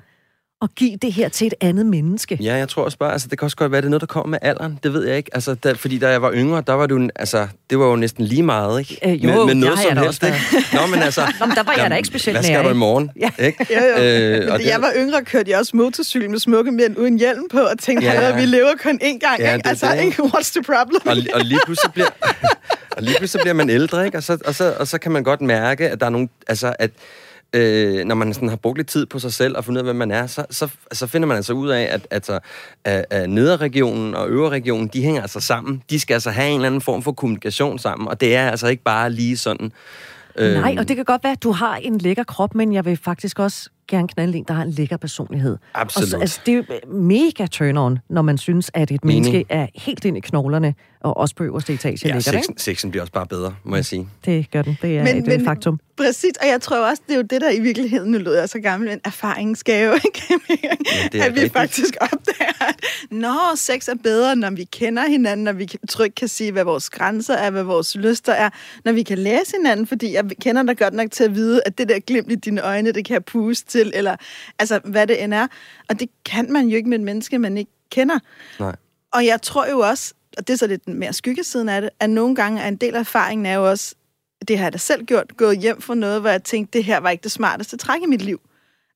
[0.63, 2.39] at give det her til et andet menneske.
[2.41, 4.07] Ja, jeg tror også bare, altså det kan også godt være, det er noget, der
[4.07, 4.79] kommer med alderen.
[4.83, 5.31] Det ved jeg ikke.
[5.35, 8.25] Altså, da, fordi da jeg var yngre, der var du, altså, det var jo næsten
[8.25, 8.99] lige meget, ikke?
[9.13, 10.39] Øh, jo, med, med noget som helst, ikke?
[10.73, 11.21] Nå, men altså...
[11.41, 13.11] Nå, men der var jeg da ikke specielt Hvad skal du i morgen?
[13.21, 13.31] Ja.
[13.39, 13.67] Ikke?
[13.75, 14.05] jo, jo.
[14.05, 17.49] Øh, og det, jeg var yngre, kørte jeg også motorcykel med smukke mænd uden hjelm
[17.51, 18.37] på, og tænkte, ja.
[18.37, 19.69] vi lever kun én gang, ja, ikke?
[19.69, 20.05] Altså, det.
[20.05, 20.23] ikke?
[20.23, 21.01] what's the problem?
[21.05, 22.09] Og, og lige pludselig bliver...
[22.97, 24.19] og lige pludselig bliver man ældre, ikke?
[24.19, 26.29] Og så, og, så, og så kan man godt mærke, at der er nogle...
[26.49, 26.91] Altså, at
[27.53, 29.95] øh, når man sådan har brugt lidt tid på sig selv og fundet ud af,
[29.95, 32.41] hvem man er, så, så, så finder man altså ud af, at, at,
[32.85, 35.83] at, at nederregionen og øverregionen, de hænger altså sammen.
[35.91, 38.69] De skal altså have en eller anden form for kommunikation sammen, og det er altså
[38.69, 39.73] ikke bare lige sådan...
[40.37, 42.85] Øh, Nej, og det kan godt være, at du har en lækker krop, men jeg
[42.85, 45.57] vil faktisk også gerne knalde en, der har en lækker personlighed.
[45.75, 46.15] Absolut.
[46.15, 49.25] Og, altså, det er jo mega turn-on, når man synes, at et Mening.
[49.25, 52.63] menneske er helt ind i knoglerne, og også på øverste etage ja, lækker, sexen, ikke?
[52.63, 54.09] sexen bliver også bare bedre, må jeg sige.
[54.25, 54.79] Det gør den.
[54.83, 55.81] Det er men, et men, faktum.
[55.99, 58.49] Præcis, og jeg tror også, det er jo det, der i virkeligheden, nu lød jeg
[58.49, 60.23] så gammel, en erfaringsgave, ikke?
[60.63, 61.53] ja, at vi rigtigt.
[61.53, 66.29] faktisk opdager, at når sex er bedre, når vi kender hinanden, når vi trygt kan
[66.29, 68.51] sige, hvad vores grænser er, hvad vores lyster er,
[68.85, 71.79] når vi kan læse hinanden, fordi jeg kender dig godt nok til at vide, at
[71.79, 74.17] det der glimt i dine øjne, det kan jeg puste til, eller
[74.59, 75.47] altså, hvad det end er.
[75.89, 78.19] Og det kan man jo ikke med et menneske, man ikke kender.
[78.61, 78.77] Nej.
[79.13, 82.11] Og jeg tror jo også, og det er så lidt mere skyggesiden af det, at
[82.11, 83.95] nogle gange er en del af erfaringen er jo også,
[84.49, 87.01] det har jeg da selv gjort, gået hjem for noget, hvor jeg tænkte, det her
[87.01, 88.41] var ikke det smarteste træk i mit liv.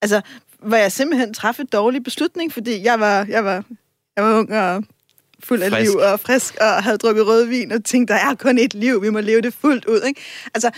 [0.02, 0.20] Altså,
[0.58, 3.64] hvor jeg simpelthen træffede en dårlig beslutning, fordi jeg var, jeg var,
[4.16, 4.84] jeg var ung og
[5.44, 5.90] fuld af frisk.
[5.90, 9.10] liv og frisk, og havde drukket rødvin, og tænkte, der er kun et liv, vi
[9.10, 10.00] må leve det fuldt ud.
[10.06, 10.20] Ikke?
[10.54, 10.70] Altså,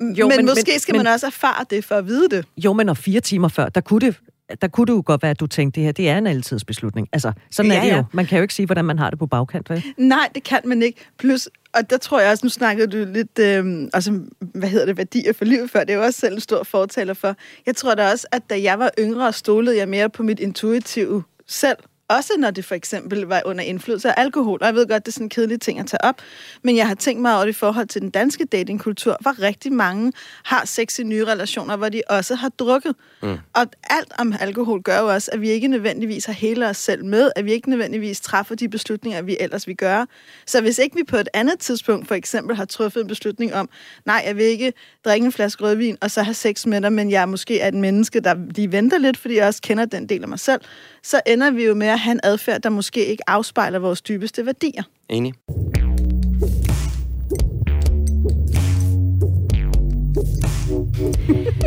[0.00, 2.44] jo, men, men måske men, skal men, man også erfare det for at vide det.
[2.56, 4.16] Jo, men og fire timer før, der kunne det
[4.62, 7.08] der kunne det jo godt være, at du tænkte, det her det er en altidsbeslutning.
[7.12, 7.96] Altså, sådan ja, er det jo.
[7.96, 8.02] Ja.
[8.12, 9.84] Man kan jo ikke sige, hvordan man har det på bagkant, vel?
[9.96, 10.98] Nej, det kan man ikke.
[11.18, 14.96] Plus, og der tror jeg også, nu snakkede du lidt, øh, altså, hvad hedder det,
[14.96, 17.36] værdier for livet før, det er jo også selv en stor fortaler for.
[17.66, 21.22] Jeg tror da også, at da jeg var yngre, stolede jeg mere på mit intuitive
[21.46, 21.78] selv,
[22.16, 24.58] også når det for eksempel var under indflydelse af alkohol.
[24.60, 26.14] Og jeg ved godt, det er sådan en kedelig ting at tage op,
[26.62, 29.72] men jeg har tænkt mig over det i forhold til den danske datingkultur, hvor rigtig
[29.72, 30.12] mange
[30.44, 32.94] har sex i nye relationer, hvor de også har drukket.
[33.22, 33.38] Mm.
[33.52, 37.04] Og alt om alkohol gør jo også, at vi ikke nødvendigvis har hele os selv
[37.04, 40.06] med, at vi ikke nødvendigvis træffer de beslutninger, vi ellers vil gøre.
[40.46, 43.68] Så hvis ikke vi på et andet tidspunkt for eksempel har truffet en beslutning om,
[44.04, 44.72] nej, jeg vil ikke
[45.04, 47.74] drikke en flaske rødvin og så have sex med dig, men jeg måske er et
[47.74, 50.60] menneske, der lige venter lidt, fordi jeg også kender den del af mig selv,
[51.04, 54.46] så ender vi jo med at have en adfærd, der måske ikke afspejler vores dybeste
[54.46, 54.82] værdier.
[55.08, 55.34] Enig.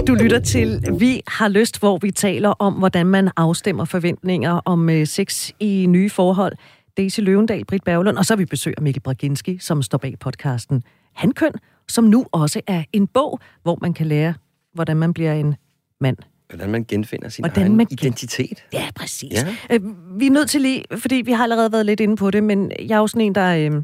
[0.08, 4.90] Du lytter til Vi har lyst, hvor vi taler om, hvordan man afstemmer forventninger om
[4.90, 6.54] øh, sex i nye forhold.
[6.98, 10.20] Daisy Løvendal, Britt Berglund, og så har vi besøg af Mikkel Braginski, som står bag
[10.20, 11.54] podcasten Hankøn,
[11.88, 14.34] som nu også er en bog, hvor man kan lære,
[14.74, 15.56] hvordan man bliver en
[16.02, 16.18] mand.
[16.50, 18.64] Hvordan man genfinder sin Hvordan egen man gen- identitet.
[18.74, 19.32] Ja, præcis.
[19.34, 19.46] Ja.
[19.76, 19.82] Øh,
[20.20, 22.72] vi er nødt til lige, fordi vi har allerede været lidt inde på det, men
[22.80, 23.84] jeg er jo sådan en, der, øh,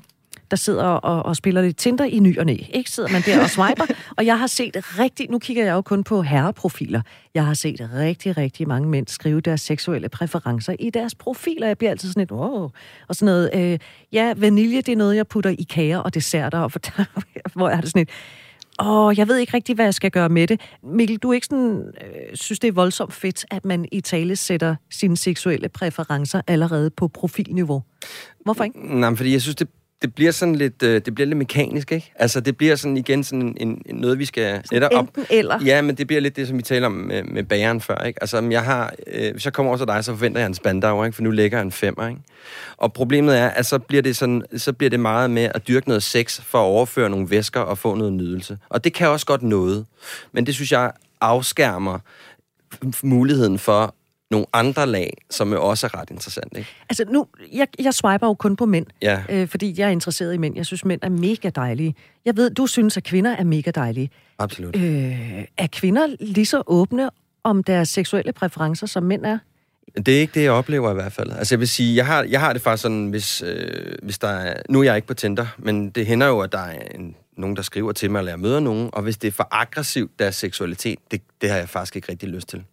[0.52, 2.58] der sidder og, og spiller lidt Tinder i ny og næ.
[2.74, 3.84] Ikke sidder man der og swiper,
[4.18, 7.02] og jeg har set rigtig, nu kigger jeg jo kun på herreprofiler,
[7.34, 11.68] jeg har set rigtig, rigtig mange mænd skrive deres seksuelle præferencer i deres profiler.
[11.68, 12.70] Jeg bliver altid sådan lidt, wow,
[13.08, 13.80] og sådan noget, øh,
[14.12, 16.80] ja, vanilje, det er noget, jeg putter i kager og desserter, og for,
[17.58, 18.10] hvor jeg har det sådan et,
[18.80, 20.62] Åh, jeg ved ikke rigtig, hvad jeg skal gøre med det.
[20.84, 24.36] Mikkel, du er ikke sådan, øh, synes, det er voldsomt fedt, at man i tale
[24.36, 27.84] sætter sine seksuelle præferencer allerede på profilniveau.
[28.44, 29.00] Hvorfor ikke?
[29.00, 29.68] Nej, fordi jeg synes, det,
[30.04, 32.12] det bliver sådan lidt, øh, det bliver lidt mekanisk, ikke?
[32.16, 35.08] Altså, det bliver sådan igen sådan en, en noget, vi skal netop op.
[35.30, 35.60] Eller.
[35.66, 38.24] Ja, men det bliver lidt det, som vi taler om med, med bageren før, ikke?
[38.24, 40.54] Altså, om jeg har, øh, hvis jeg kommer over til dig, så forventer jeg en
[40.54, 41.16] spandau, ikke?
[41.16, 42.22] For nu lægger jeg en femmer, ikke?
[42.78, 45.88] Og problemet er, at så bliver det, sådan, så bliver det meget med at dyrke
[45.88, 48.58] noget sex for at overføre nogle væsker og få noget nydelse.
[48.70, 49.86] Og det kan også godt noget.
[50.32, 52.00] Men det synes jeg afskærmer
[53.04, 53.96] muligheden for
[54.34, 56.70] nogle andre lag, som også er ret interessant, ikke?
[56.90, 59.24] Altså nu, jeg, jeg swiper jo kun på mænd, Ja.
[59.30, 60.56] øh, fordi jeg er interesseret i mænd.
[60.56, 61.96] Jeg synes, mænd er mega dejlige.
[62.26, 64.10] Jeg ved, du synes, at kvinder er mega dejlige.
[64.40, 64.76] Absolut.
[64.76, 67.10] Øh, er kvinder lige så åbne
[67.44, 69.38] om deres seksuelle præferencer, som mænd er?
[70.06, 71.32] Det er ikke det, jeg oplever i hvert fald.
[71.32, 74.28] Altså jeg vil sige, jeg har, jeg har det faktisk sådan, hvis, øh, hvis der
[74.28, 74.62] er...
[74.70, 77.56] Nu er jeg ikke på Tinder, men det hænder jo, at der er en, nogen,
[77.56, 80.36] der skriver til mig, eller jeg møder nogen, og hvis det er for aggressivt, deres
[80.36, 82.64] seksualitet, det, det har jeg faktisk ikke rigtig lyst til.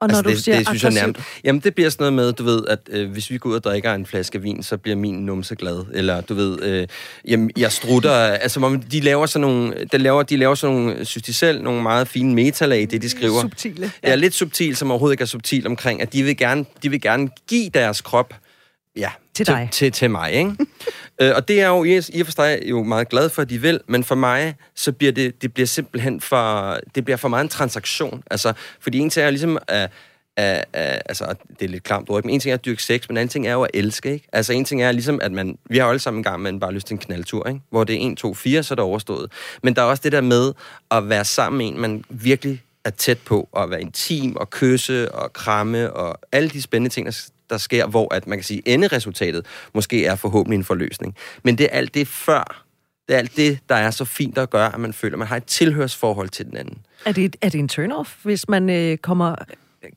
[0.00, 2.12] Og når altså, du det, siger det synes jeg nærmest, Jamen, det bliver sådan noget
[2.12, 4.76] med, du ved, at øh, hvis vi går ud og drikker en flaske vin, så
[4.76, 5.84] bliver min numse glad.
[5.92, 6.86] Eller, du ved, øh,
[7.28, 8.12] jamen, jeg strutter...
[8.12, 9.74] altså, de laver sådan nogle...
[9.92, 13.02] De laver, de laver sådan nogle, synes de selv, nogle meget fine metalag i det,
[13.02, 13.40] de skriver.
[13.40, 13.92] subtile.
[14.02, 17.00] Ja, lidt subtil, som overhovedet ikke er subtil omkring, at de vil gerne, de vil
[17.00, 18.34] gerne give deres krop
[18.96, 19.10] ja,
[19.46, 19.68] Til dig.
[19.72, 20.56] Til, til mig, ikke?
[21.20, 23.58] øh, og det er jo i, og for sig jo meget glad for, at de
[23.58, 27.42] vil, men for mig, så bliver det, det bliver simpelthen for, det bliver for meget
[27.42, 28.22] en transaktion.
[28.30, 29.90] Altså, fordi en ting er ligesom at,
[30.36, 33.08] at, at, altså, det er lidt klamt ord, men en ting er at dyrke sex,
[33.08, 34.28] men en anden ting er jo at elske, ikke?
[34.32, 36.72] Altså, en ting er ligesom, at man, vi har alle sammen en gang, man bare
[36.72, 37.60] lyst til en knaldtur, ikke?
[37.70, 39.32] Hvor det er 1, 2, 4, så er det overstået.
[39.62, 40.52] Men der er også det der med
[40.90, 45.12] at være sammen med en, man virkelig er tæt på, og være intim, og kysse,
[45.12, 48.62] og kramme, og alle de spændende ting, der, der sker, hvor at man kan sige,
[48.68, 51.16] enderesultatet måske er forhåbentlig en forløsning.
[51.42, 52.64] Men det er alt det før,
[53.08, 55.28] det er alt det, der er så fint at gøre, at man føler, at man
[55.28, 56.78] har et tilhørsforhold til den anden.
[57.06, 59.34] Er det, er det en turn-off, hvis man øh, kommer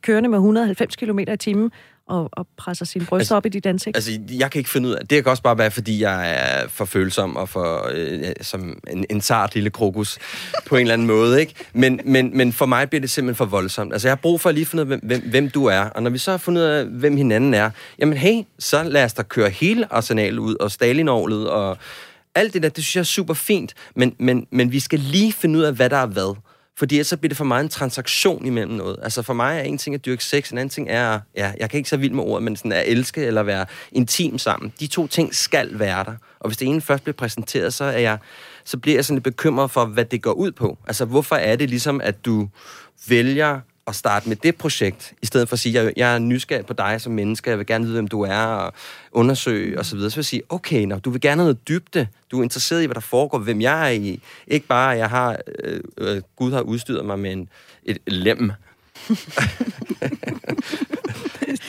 [0.02, 1.72] kørende med 190 km i timen
[2.14, 3.98] og, og presser sine bryster Altså- op i dit ansigt?
[3.98, 5.08] Altså, jeg kan ikke finde ud af...
[5.08, 7.90] Det kan også bare være, fordi jeg er for følsom og for...
[7.94, 10.18] Øh, som en, en sart lille krokus
[10.66, 11.54] på en eller anden måde, ikke?
[11.74, 13.94] Men, men, men for mig bliver det simpelthen for voldsomt.
[13.94, 15.80] Altså, jeg har brug for at lige finde ud af, hvem, hvem, hvem du er.
[15.80, 19.04] Og når vi så har fundet ud af, hvem hinanden er, jamen hey, så lad
[19.04, 21.78] os da køre hele arsenalet ud, og Stalinovlet, og
[22.36, 23.74] alt det der, det synes jeg er super fint.
[23.96, 26.36] Men, men, men vi skal lige finde ud af, hvad der er hvad.
[26.78, 29.00] Fordi så bliver det for mig en transaktion imellem noget.
[29.04, 31.70] Altså for mig er en ting at dyrke sex, en anden ting er, ja, jeg
[31.70, 34.74] kan ikke så vild med ordet, men sådan at elske eller være intim sammen.
[34.80, 36.14] De to ting skal være der.
[36.40, 38.18] Og hvis det ene først bliver præsenteret, så er jeg,
[38.66, 40.78] så bliver jeg sådan lidt bekymret for, hvad det går ud på.
[40.88, 42.50] Altså hvorfor er det ligesom, at du
[43.08, 46.66] vælger at starte med det projekt, i stedet for at sige, jeg, jeg er nysgerrig
[46.66, 48.74] på dig som menneske, jeg vil gerne vide, hvem du er, og
[49.12, 49.84] undersøge osv.
[49.90, 50.10] Så, videre.
[50.12, 52.84] så vil jeg sige, okay, når du vil gerne have noget dybde, du er interesseret
[52.84, 54.22] i, hvad der foregår, hvem jeg er i.
[54.48, 57.50] Ikke bare, at jeg har, øh, øh, Gud har udstyret mig med en,
[57.84, 58.52] et lem.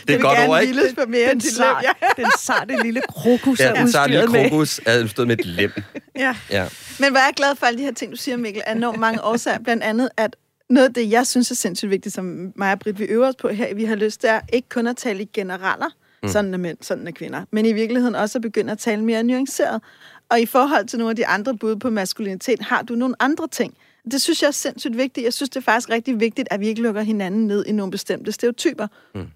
[0.08, 0.74] det er godt ord, ikke?
[0.74, 1.84] vildes på mere den, sart.
[1.84, 2.22] Ja.
[2.22, 4.50] den sarte lille krokus Ja, er den udstyret med.
[4.50, 5.72] krokus, er udstyret med et lem.
[6.16, 6.36] ja.
[6.50, 6.68] Ja.
[6.98, 9.00] Men hvor er jeg glad for alle de her ting, du siger, Mikkel, af enormt
[9.00, 9.58] mange årsager.
[9.58, 10.36] Blandt andet, at
[10.74, 13.36] noget af det, jeg synes er sindssygt vigtigt, som mig og Britt, vi øver os
[13.36, 15.86] på her, vi har lyst til, er ikke kun at tale i generaler,
[16.22, 16.28] mm.
[16.28, 19.22] sådan er mænd, sådan er kvinder, men i virkeligheden også at begynde at tale mere
[19.22, 19.82] nuanceret.
[20.28, 23.48] Og i forhold til nogle af de andre bud på maskulinitet, har du nogle andre
[23.48, 23.74] ting.
[24.10, 25.24] Det synes jeg er sindssygt vigtigt.
[25.24, 27.90] Jeg synes, det er faktisk rigtig vigtigt, at vi ikke lukker hinanden ned i nogle
[27.90, 28.86] bestemte stereotyper.
[29.14, 29.26] Mm.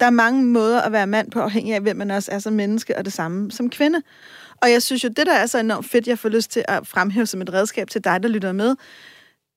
[0.00, 2.52] Der er mange måder at være mand på, afhængig af, hvem man også er som
[2.52, 4.02] menneske, og det samme som kvinde.
[4.62, 6.86] Og jeg synes jo, det der er så enormt fedt, jeg får lyst til at
[6.86, 8.76] fremhæve som et redskab til dig, der lytter med,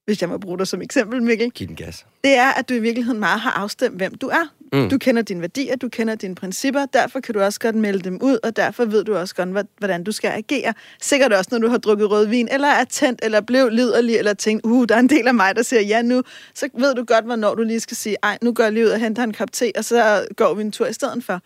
[0.06, 2.06] hvis jeg må bruge dig som eksempel, Mikkel, Giv den gas.
[2.24, 4.54] det er, at du i virkeligheden meget har afstemt, hvem du er.
[4.74, 4.90] Mm.
[4.90, 8.20] Du kender dine værdier, du kender dine principper, derfor kan du også godt melde dem
[8.22, 10.74] ud, og derfor ved du også godt, hvordan du skal agere.
[11.02, 14.66] Sikkert også, når du har drukket rødvin, eller er tændt, eller blev liderlig, eller tænkt,
[14.66, 17.26] uh, der er en del af mig, der siger ja nu, så ved du godt,
[17.26, 19.52] hvornår du lige skal sige, ej, nu går jeg lige ud og henter en kop
[19.52, 21.42] te, og så går vi en tur i stedet for.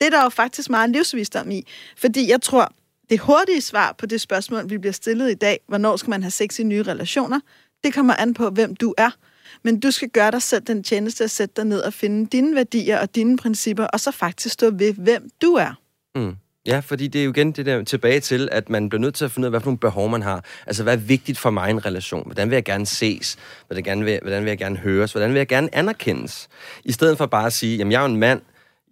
[0.00, 2.72] Det er der jo faktisk meget livsvisdom i, fordi jeg tror,
[3.10, 6.30] det hurtige svar på det spørgsmål, vi bliver stillet i dag, hvornår skal man have
[6.30, 7.40] sex i nye relationer,
[7.84, 9.10] det kommer an på, hvem du er.
[9.62, 12.56] Men du skal gøre dig selv den tjeneste at sætte dig ned og finde dine
[12.56, 15.74] værdier og dine principper, og så faktisk stå ved, hvem du er.
[16.14, 16.36] Mm.
[16.66, 19.24] Ja, fordi det er jo igen det der tilbage til, at man bliver nødt til
[19.24, 20.44] at finde ud af, hvad for nogle behov man har.
[20.66, 22.22] Altså, hvad er vigtigt for mig i en relation?
[22.26, 23.36] Hvordan vil jeg gerne ses?
[23.66, 25.12] Hvordan, gerne vil, hvordan vil jeg gerne høres?
[25.12, 26.48] Hvordan vil jeg gerne anerkendes?
[26.84, 28.40] I stedet for bare at sige, jamen, jeg er en mand,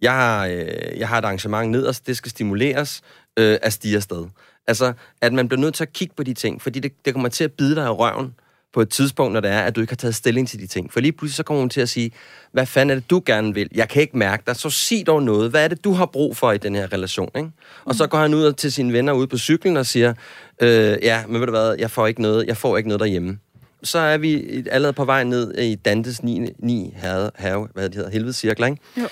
[0.01, 3.01] jeg har, øh, jeg har et arrangement nederst, det skal stimuleres
[3.37, 4.25] øh, at stige afsted.
[4.67, 7.29] Altså, at man bliver nødt til at kigge på de ting, fordi det, det kommer
[7.29, 8.33] til at bide dig i røven
[8.73, 10.93] på et tidspunkt, når det er, at du ikke har taget stilling til de ting.
[10.93, 12.11] For lige pludselig så kommer hun til at sige,
[12.51, 13.69] hvad fanden er det, du gerne vil?
[13.75, 15.49] Jeg kan ikke mærke dig, så sig dog noget.
[15.49, 17.29] Hvad er det, du har brug for i den her relation?
[17.35, 17.49] Ikke?
[17.85, 20.13] Og så går han ud til sine venner ude på cyklen og siger,
[20.61, 23.37] øh, ja, men ved du hvad, jeg får ikke noget, jeg får ikke noget derhjemme.
[23.83, 27.95] Så er vi allerede på vej ned i Dantes 9, 9 have, have, hvad det
[27.95, 28.81] hedder, helvedes cirkler, ikke?
[28.97, 29.07] Jo.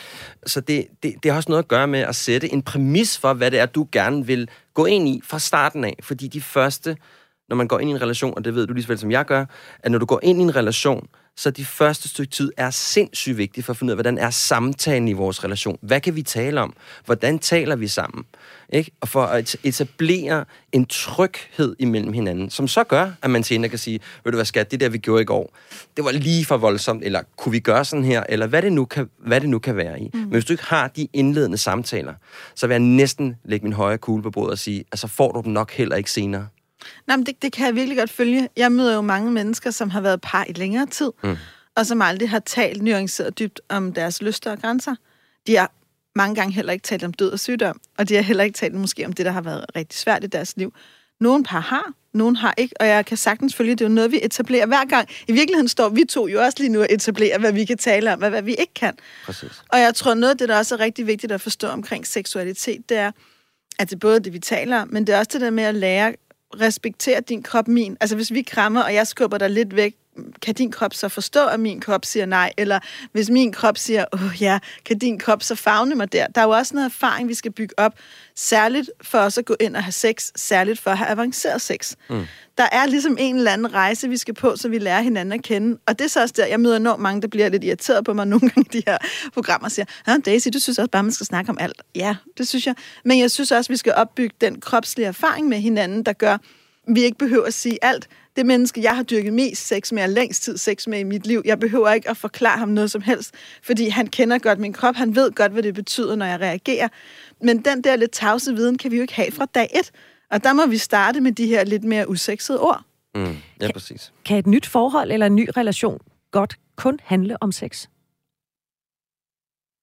[0.45, 3.34] Så det, det, det har også noget at gøre med at sætte en præmis for,
[3.34, 5.95] hvad det er, du gerne vil gå ind i fra starten af.
[6.04, 6.98] Fordi de første,
[7.49, 9.12] når man går ind i en relation, og det ved du lige så vel som
[9.12, 9.45] jeg gør,
[9.79, 11.07] at når du går ind i en relation,
[11.39, 14.29] så de første stykke tid er sindssygt vigtige for at finde ud af, hvordan er
[14.29, 15.77] samtalen i vores relation?
[15.81, 16.73] Hvad kan vi tale om?
[17.05, 18.25] Hvordan taler vi sammen?
[18.69, 18.91] Ikke?
[19.01, 23.79] Og for at etablere en tryghed imellem hinanden, som så gør, at man senere kan
[23.79, 25.53] sige, ved du hvad skat, det der vi gjorde i går,
[25.97, 28.85] det var lige for voldsomt, eller kunne vi gøre sådan her, eller hvad det nu
[28.85, 30.09] kan, hvad det nu kan være i.
[30.13, 30.19] Mm.
[30.19, 32.13] Men hvis du ikke har de indledende samtaler,
[32.55, 35.41] så vil jeg næsten lægge min højre kugle på bordet og sige, altså får du
[35.41, 36.47] dem nok heller ikke senere.
[37.08, 38.50] Nej, men det, det kan jeg virkelig godt følge.
[38.58, 41.38] Jeg møder jo mange mennesker, som har været par i længere tid, mm.
[41.76, 44.96] og som aldrig har talt nuanceret dybt om deres lyster og grænser.
[45.48, 45.72] De har
[46.15, 48.74] mange gange heller ikke talt om død og sygdom, og de har heller ikke talt
[48.74, 50.74] måske om det, der har været rigtig svært i deres liv.
[51.20, 54.12] Nogle par har, nogle har ikke, og jeg kan sagtens følge, det er jo noget,
[54.12, 55.10] vi etablerer hver gang.
[55.28, 58.13] I virkeligheden står vi to jo også lige nu og etablerer, hvad vi kan tale
[58.13, 58.98] om, og hvad vi ikke kan.
[59.26, 59.63] Præcis.
[59.70, 62.89] Og jeg tror, noget af det, der også er rigtig vigtigt at forstå omkring seksualitet,
[62.89, 63.12] det er,
[63.80, 65.63] at det er både det, vi taler om, men det er også det der med
[65.63, 66.13] at lære,
[66.62, 67.97] respektere din krop, min.
[67.99, 69.95] Altså hvis vi krammer, og jeg skubber dig lidt væk,
[70.41, 72.53] kan din krop så forstå, at min krop siger nej?
[72.58, 72.79] Eller
[73.12, 76.27] hvis min krop siger, åh ja, kan din krop så fagne mig der?
[76.27, 77.93] Der er jo også noget erfaring, vi skal bygge op,
[78.36, 81.95] særligt for os at gå ind og have sex, særligt for at have avanceret sex.
[82.10, 82.25] Mm.
[82.58, 85.43] Der er ligesom en eller anden rejse, vi skal på, så vi lærer hinanden at
[85.43, 85.77] kende.
[85.88, 88.13] Og det er så også der, jeg møder enormt mange, der bliver lidt irriteret på
[88.13, 88.97] mig nogle gange de her
[89.34, 91.82] programmer, og siger, ja, Daisy, du synes også bare, man skal snakke om alt.
[91.95, 92.75] Ja, det synes jeg.
[93.05, 96.38] Men jeg synes også, vi skal opbygge den kropslige erfaring med hinanden, der gør,
[96.95, 98.08] vi ikke behøver at sige alt.
[98.36, 101.28] Det menneske, jeg har dyrket mest sex med, og længst tid sex med i mit
[101.28, 104.73] liv, jeg behøver ikke at forklare ham noget som helst, fordi han kender godt min
[104.73, 106.88] krop, han ved godt, hvad det betyder, når jeg reagerer.
[107.43, 109.91] Men den der lidt tavse viden kan vi jo ikke have fra dag et.
[110.32, 112.82] Og der må vi starte med de her lidt mere usexede ord.
[113.15, 113.36] Mm.
[113.62, 114.13] Ja, præcis.
[114.25, 115.99] Kan et nyt forhold eller en ny relation
[116.32, 117.88] godt kun handle om sex?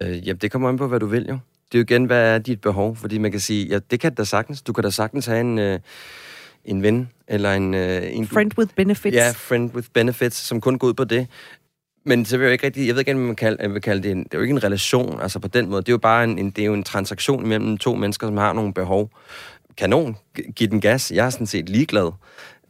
[0.03, 1.39] Øh, jamen, det kommer an på, hvad du vil jo.
[1.73, 2.97] Det er jo igen, hvad er dit behov?
[2.97, 4.63] Fordi man kan sige, ja, det kan da sagtens.
[4.63, 5.81] Du kan da sagtens have en, øh,
[6.67, 7.75] en ven, eller en...
[7.75, 9.15] Øh, en Friend with benefits.
[9.15, 11.27] Ja, friend with benefits, som kun går ud på det.
[12.05, 14.03] Men så vil jeg jo ikke rigtig, jeg ved ikke, om man kalde, vil kalde
[14.03, 15.83] det, en, det er jo ikke en relation, altså på den måde.
[15.83, 18.37] Det er jo bare en, en, det er jo en transaktion mellem to mennesker, som
[18.37, 19.11] har nogle behov.
[19.77, 20.17] Kanon,
[20.57, 22.13] giv den gas, jeg er sådan set ligeglad.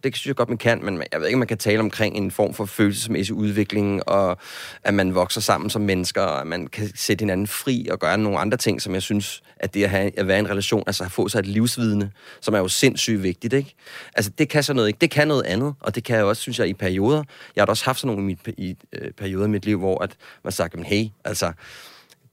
[0.04, 2.16] Det synes jeg godt, man kan, men jeg ved ikke, om man kan tale omkring
[2.16, 4.38] en form for følelsesmæssig udvikling, og
[4.84, 8.18] at man vokser sammen som mennesker, og at man kan sætte hinanden fri og gøre
[8.18, 10.82] nogle andre ting, som jeg synes, at det at, have, at være i en relation,
[10.86, 13.74] altså at få sig et livsvidne, som er jo sindssygt vigtigt, ikke?
[14.14, 14.98] Altså, det kan så noget ikke.
[15.00, 17.24] Det kan noget andet, og det kan jeg også, synes jeg, i perioder.
[17.56, 19.78] Jeg har da også haft sådan nogle i, mit, i øh, perioder i mit liv,
[19.78, 20.10] hvor at
[20.44, 21.52] man sagt, hey, altså,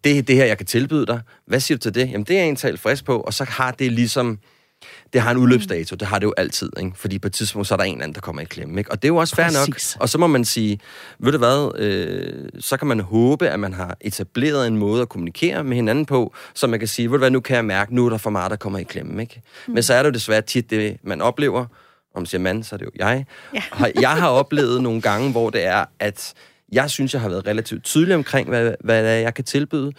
[0.04, 1.22] det er det her, jeg kan tilbyde dig.
[1.46, 2.12] Hvad siger du til det?
[2.12, 4.40] Jamen, det er jeg egentlig frisk på, og så har det ligesom
[5.14, 6.92] det har en udløbsdato, det har det jo altid, ikke?
[6.96, 8.80] fordi på et tidspunkt, så er der en eller anden, der kommer i klemme.
[8.80, 8.92] Ikke?
[8.92, 10.02] Og det er jo også fair nok.
[10.02, 10.80] Og så må man sige,
[11.20, 15.10] ved du hvad, øh, så kan man håbe, at man har etableret en måde at
[15.10, 17.96] kommunikere med hinanden på, så man kan sige, ved du hvad, nu kan jeg mærke,
[17.96, 19.22] nu er der for meget, der kommer i klemme.
[19.22, 19.42] Ikke?
[19.68, 19.74] Mm.
[19.74, 21.66] Men så er det jo desværre tit det, man oplever,
[22.16, 23.26] om man siger mand, så er det jo jeg.
[23.54, 23.64] Ja.
[23.86, 26.34] Og jeg har oplevet nogle gange, hvor det er, at
[26.72, 29.92] jeg synes, jeg har været relativt tydelig omkring, hvad, hvad jeg kan tilbyde,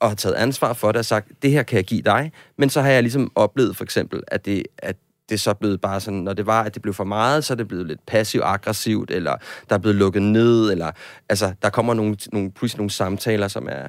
[0.00, 2.32] og har taget ansvar for det og sagt, det her kan jeg give dig.
[2.56, 4.96] Men så har jeg ligesom oplevet for eksempel, at det, at
[5.28, 7.54] det er så blevet bare sådan, når det var, at det blev for meget, så
[7.54, 9.36] er det blevet lidt passiv-aggressivt, eller
[9.68, 10.90] der er blevet lukket ned, eller
[11.28, 13.88] altså, der kommer nogle, nogle, pludselig nogle samtaler, som er,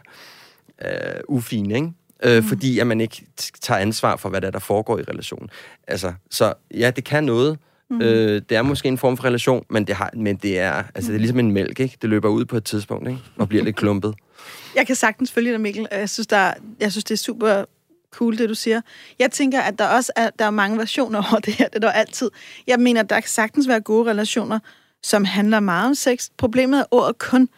[0.77, 1.91] er ufine, ikke?
[2.23, 2.49] Øh, mm.
[2.49, 3.25] Fordi at man ikke
[3.61, 5.49] tager ansvar for, hvad der, er, der foregår i relationen.
[5.87, 7.57] Altså, så ja, det kan noget.
[7.89, 8.01] Mm.
[8.01, 11.11] Øh, det er måske en form for relation, men det, har, men det er, altså,
[11.11, 11.97] det er ligesom en mælk, ikke?
[12.01, 13.21] Det løber ud på et tidspunkt, ikke?
[13.37, 14.15] Og bliver lidt klumpet.
[14.75, 15.87] Jeg kan sagtens følge dig, Mikkel.
[15.91, 17.63] Jeg synes, der, jeg synes det er super
[18.11, 18.81] cool, det du siger.
[19.19, 21.67] Jeg tænker, at der også er, der er mange versioner over det her.
[21.67, 22.29] Det er der altid.
[22.67, 24.59] Jeg mener, der kan sagtens være gode relationer,
[25.03, 26.29] som handler meget om sex.
[26.37, 27.49] Problemet er ordet kun.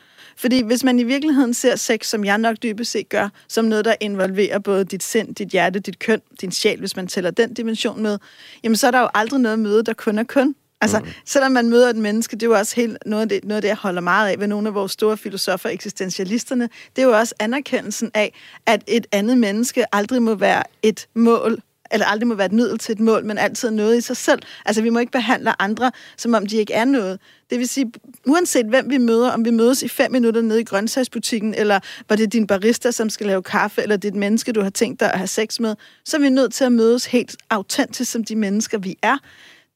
[0.41, 3.85] Fordi hvis man i virkeligheden ser sex, som jeg nok dybest set gør, som noget,
[3.85, 7.53] der involverer både dit sind, dit hjerte, dit køn, din sjæl, hvis man tæller den
[7.53, 8.17] dimension med,
[8.63, 10.55] jamen så er der jo aldrig noget møde, der kun er kun.
[10.81, 11.05] Altså, mm.
[11.25, 13.61] selvom man møder et menneske, det er jo også helt noget af, det, noget af
[13.61, 17.17] det, jeg holder meget af ved nogle af vores store filosofer, eksistentialisterne, det er jo
[17.17, 18.33] også anerkendelsen af,
[18.65, 22.77] at et andet menneske aldrig må være et mål eller aldrig må være et middel
[22.77, 24.41] til et mål, men altid noget i sig selv.
[24.65, 27.19] Altså, vi må ikke behandle andre, som om de ikke er noget.
[27.49, 27.91] Det vil sige,
[28.27, 32.15] uanset hvem vi møder, om vi mødes i fem minutter nede i grøntsagsbutikken, eller var
[32.15, 34.99] det din barista, som skal lave kaffe, eller det er et menneske, du har tænkt
[34.99, 35.75] dig at have sex med,
[36.05, 39.17] så er vi nødt til at mødes helt autentisk som de mennesker, vi er.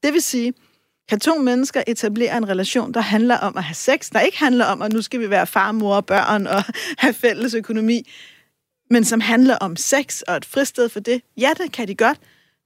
[0.03, 0.53] Det vil sige,
[1.09, 4.65] kan to mennesker etablere en relation, der handler om at have sex, der ikke handler
[4.65, 6.63] om, at nu skal vi være far, mor og børn og
[7.03, 8.07] have fælles økonomi,
[8.89, 11.21] men som handler om sex og et fristed for det.
[11.37, 12.17] Ja, det kan de godt,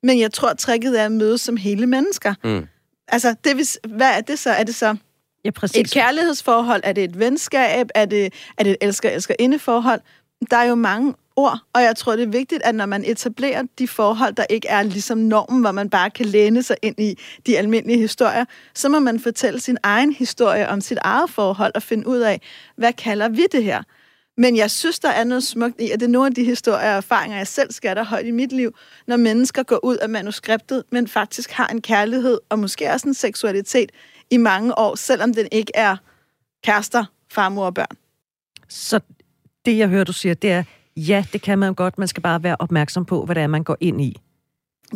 [0.04, 2.34] men jeg tror, at tricket er at mødes som hele mennesker.
[2.44, 2.68] Mm.
[3.08, 4.50] Altså, det vil, hvad er det så?
[4.50, 4.96] Er det så
[5.46, 5.78] ja, præcis.
[5.78, 6.82] et kærlighedsforhold?
[6.84, 7.88] Er det et venskab?
[7.96, 10.02] Er det, er det et elsker-elsker-indeforhold?
[10.52, 13.64] Der er jo mange ord, og jeg tror, det er vigtigt, at når man etablerer
[13.80, 17.18] de forhold, der ikke er ligesom normen, hvor man bare kan læne sig ind i
[17.46, 21.84] de almindelige historier, så må man fortælle sin egen historie om sit eget forhold og
[21.84, 22.42] finde ud af,
[22.76, 23.84] hvad kalder vi det her?
[24.40, 26.92] Men jeg synes, der er noget smukt i, at det er nogle af de historier
[26.92, 28.76] og erfaringer, jeg selv skatter højt i mit liv,
[29.08, 33.14] når mennesker går ud af manuskriptet, men faktisk har en kærlighed og måske også en
[33.14, 33.92] seksualitet
[34.30, 35.98] i mange år, selvom den ikke er
[36.64, 37.98] kærester, farmor og børn.
[38.68, 39.00] Så
[39.66, 40.64] det, jeg hører, du siger, det er,
[40.98, 41.98] ja, det kan man godt.
[41.98, 44.22] Man skal bare være opmærksom på, hvad det er, man går ind i.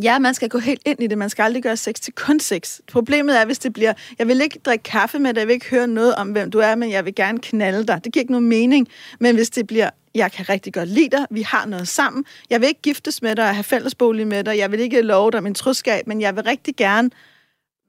[0.01, 1.17] Ja, man skal gå helt ind i det.
[1.17, 2.79] Man skal aldrig gøre sex til kun sex.
[2.91, 5.69] Problemet er, hvis det bliver, jeg vil ikke drikke kaffe med dig, jeg vil ikke
[5.69, 8.01] høre noget om, hvem du er, men jeg vil gerne knalde dig.
[8.03, 8.87] Det giver ikke nogen mening.
[9.19, 12.61] Men hvis det bliver, jeg kan rigtig godt lide dig, vi har noget sammen, jeg
[12.61, 15.43] vil ikke giftes med dig og have fællesbolig med dig, jeg vil ikke love dig
[15.43, 17.09] min troskab, men jeg vil rigtig gerne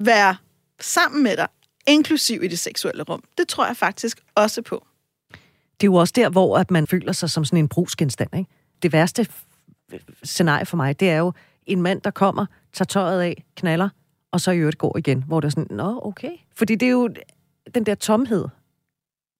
[0.01, 0.37] være
[0.81, 1.47] sammen med dig,
[1.87, 3.23] inklusiv i det seksuelle rum.
[3.39, 4.87] Det tror jeg faktisk også på.
[5.81, 8.31] Det er jo også der, hvor at man føler sig som sådan en brugsgenstand.
[8.39, 8.51] Ikke?
[8.83, 9.27] Det værste
[10.23, 11.33] scenarie for mig, det er jo,
[11.67, 13.89] en mand, der kommer, tager tøjet af, knaller,
[14.33, 16.31] og så i øvrigt går igen, hvor det er sådan, nå, okay.
[16.57, 17.09] Fordi det er jo
[17.75, 18.49] den der tomhed.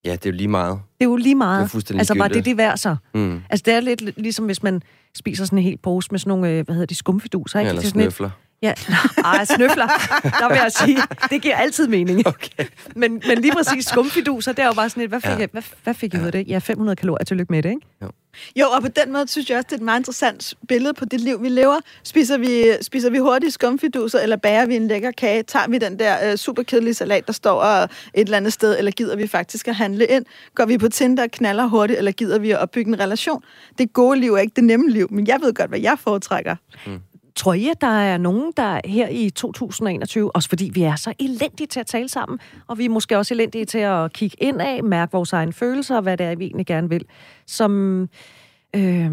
[0.05, 0.81] Ja, det er jo lige meget.
[1.01, 1.73] Det er jo lige meget.
[1.73, 2.97] Det er altså, var det det værd så?
[3.15, 3.43] Mm.
[3.51, 4.83] Altså, det er lidt ligesom, hvis man
[5.15, 7.69] spiser sådan en hel pose med sådan nogle, øh, hvad hedder de, skumfiduser, ikke?
[7.69, 8.31] Eller snøfler.
[8.65, 8.75] Ja,
[9.25, 9.87] ej, snøfler,
[10.23, 10.99] der vil jeg sige,
[11.31, 12.27] det giver altid mening.
[12.27, 12.65] Okay.
[12.97, 15.37] Men, men lige præcis skumfiduser, det er jo bare sådan et, hvad fik, ja.
[15.37, 16.23] jeg, hvad, hvad fik jeg ja.
[16.23, 16.49] ud af det?
[16.49, 17.87] Ja, 500 kalorier, tillykke med det, ikke?
[18.03, 18.09] Jo.
[18.57, 21.05] Jo, og på den måde synes jeg også, det er et meget interessant billede på
[21.05, 21.81] det liv, vi lever.
[22.05, 25.43] Spiser vi, spiser vi hurtigt skumfiduser, eller bager vi en lækker kage?
[25.43, 28.91] Tager vi den der øh, super kedelige salat, der står et eller andet sted, eller
[28.91, 30.25] gider vi faktisk at handle ind?
[30.55, 33.43] Går vi på Tinder og knaller hurtigt, eller gider vi at opbygge en relation?
[33.79, 36.57] Det gode liv er ikke det nemme liv, men jeg ved godt, hvad jeg foretrækker.
[36.87, 37.01] Mm.
[37.37, 41.13] Tror I, at der er nogen, der her i 2021, også fordi vi er så
[41.19, 44.61] elendige til at tale sammen, og vi er måske også elendige til at kigge ind
[44.61, 47.05] af, mærke vores egne følelser, og hvad det er, vi egentlig gerne vil,
[47.47, 48.03] som...
[48.77, 49.11] Øh,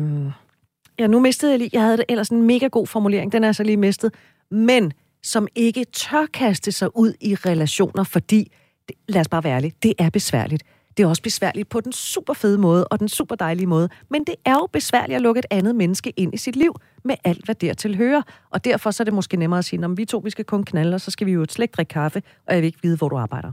[1.00, 1.70] ja, nu mistede jeg lige...
[1.74, 4.14] Jeg havde det ellers en mega god formulering, den er så lige mistet.
[4.52, 8.52] Men som ikke tør kaste sig ud i relationer, fordi,
[8.88, 10.64] det, lad os bare være ærlige, det er besværligt.
[10.98, 13.90] Det er også besværligt på den super fede måde og den super dejlige måde.
[14.10, 17.16] Men det er jo besværligt at lukke et andet menneske ind i sit liv med
[17.24, 18.22] alt, hvad dertil hører.
[18.50, 20.64] Og derfor så er det måske nemmere at sige, om vi to vi skal kun
[20.64, 22.98] knalde, og så skal vi jo slet ikke drikke kaffe, og jeg vil ikke vide,
[22.98, 23.52] hvor du arbejder.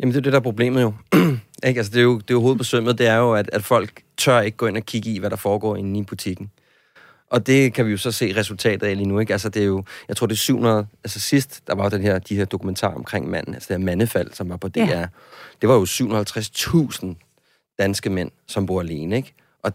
[0.00, 0.92] Jamen, det er det, der er problemet jo.
[1.66, 1.78] ikke?
[1.78, 3.64] Altså, det er jo, det er jo hovedet på sømmet, det er jo, at, at
[3.64, 6.50] folk tør ikke gå ind og kigge i, hvad der foregår inde i butikken.
[7.30, 9.32] Og det kan vi jo så se resultatet af lige nu, ikke?
[9.32, 10.86] Altså, det er jo, jeg tror, det er 700...
[11.04, 14.32] Altså, sidst, der var den her, de her dokumentarer omkring manden, altså det her mandefald,
[14.32, 14.80] som var på DR.
[14.80, 15.06] Ja.
[15.60, 17.06] Det var jo 750.000
[17.78, 19.34] danske mænd, som bor alene, ikke?
[19.62, 19.72] Og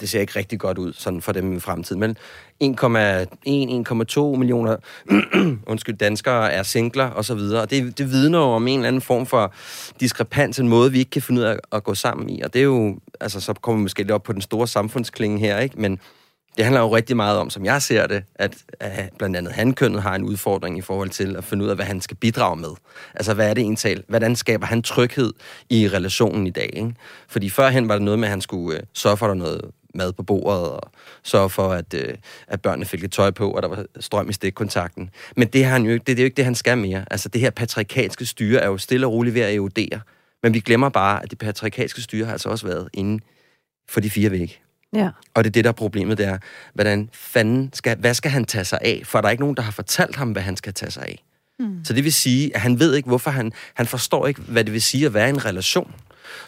[0.00, 2.00] det ser ikke rigtig godt ud sådan for dem i fremtiden.
[2.00, 2.16] Men
[2.64, 4.76] 1,1-1,2 millioner
[5.70, 7.62] undskyld, danskere er singler og så videre.
[7.62, 9.54] Og det, det vidner jo om en eller anden form for
[10.00, 12.40] diskrepans, en måde, vi ikke kan finde ud af at gå sammen i.
[12.40, 15.38] Og det er jo, altså så kommer vi måske lidt op på den store samfundsklinge
[15.38, 15.80] her, ikke?
[15.80, 16.00] Men
[16.56, 20.02] det handler jo rigtig meget om, som jeg ser det, at, at blandt andet hankønnet
[20.02, 22.70] har en udfordring i forhold til at finde ud af, hvad han skal bidrage med.
[23.14, 24.04] Altså, hvad er det egentlig?
[24.08, 25.32] Hvordan skaber han tryghed
[25.70, 26.70] i relationen i dag?
[26.72, 26.94] Ikke?
[27.28, 29.70] Fordi førhen var det noget med, at han skulle øh, sørge for, at der noget
[29.94, 30.90] mad på bordet, og
[31.22, 32.14] sørge for, at, øh,
[32.48, 35.10] at børnene fik lidt tøj på, og der var strøm i stikkontakten.
[35.36, 37.04] Men det, har han jo, det, det er jo ikke det, han skal mere.
[37.10, 40.00] Altså, det her patriarkalske styre er jo stille og roligt ved at erodere.
[40.42, 43.24] Men vi glemmer bare, at det patriarkalske styre har altså også været inde
[43.88, 44.58] for de fire vægge.
[44.92, 45.08] Ja.
[45.34, 46.38] Og det er det, der er problemet, det er,
[46.74, 49.02] hvordan fanden skal, hvad skal han tage sig af?
[49.04, 51.24] For der er ikke nogen, der har fortalt ham, hvad han skal tage sig af.
[51.58, 51.84] Mm.
[51.84, 54.72] Så det vil sige, at han ved ikke, hvorfor han, han forstår ikke, hvad det
[54.72, 55.94] vil sige at være i en relation.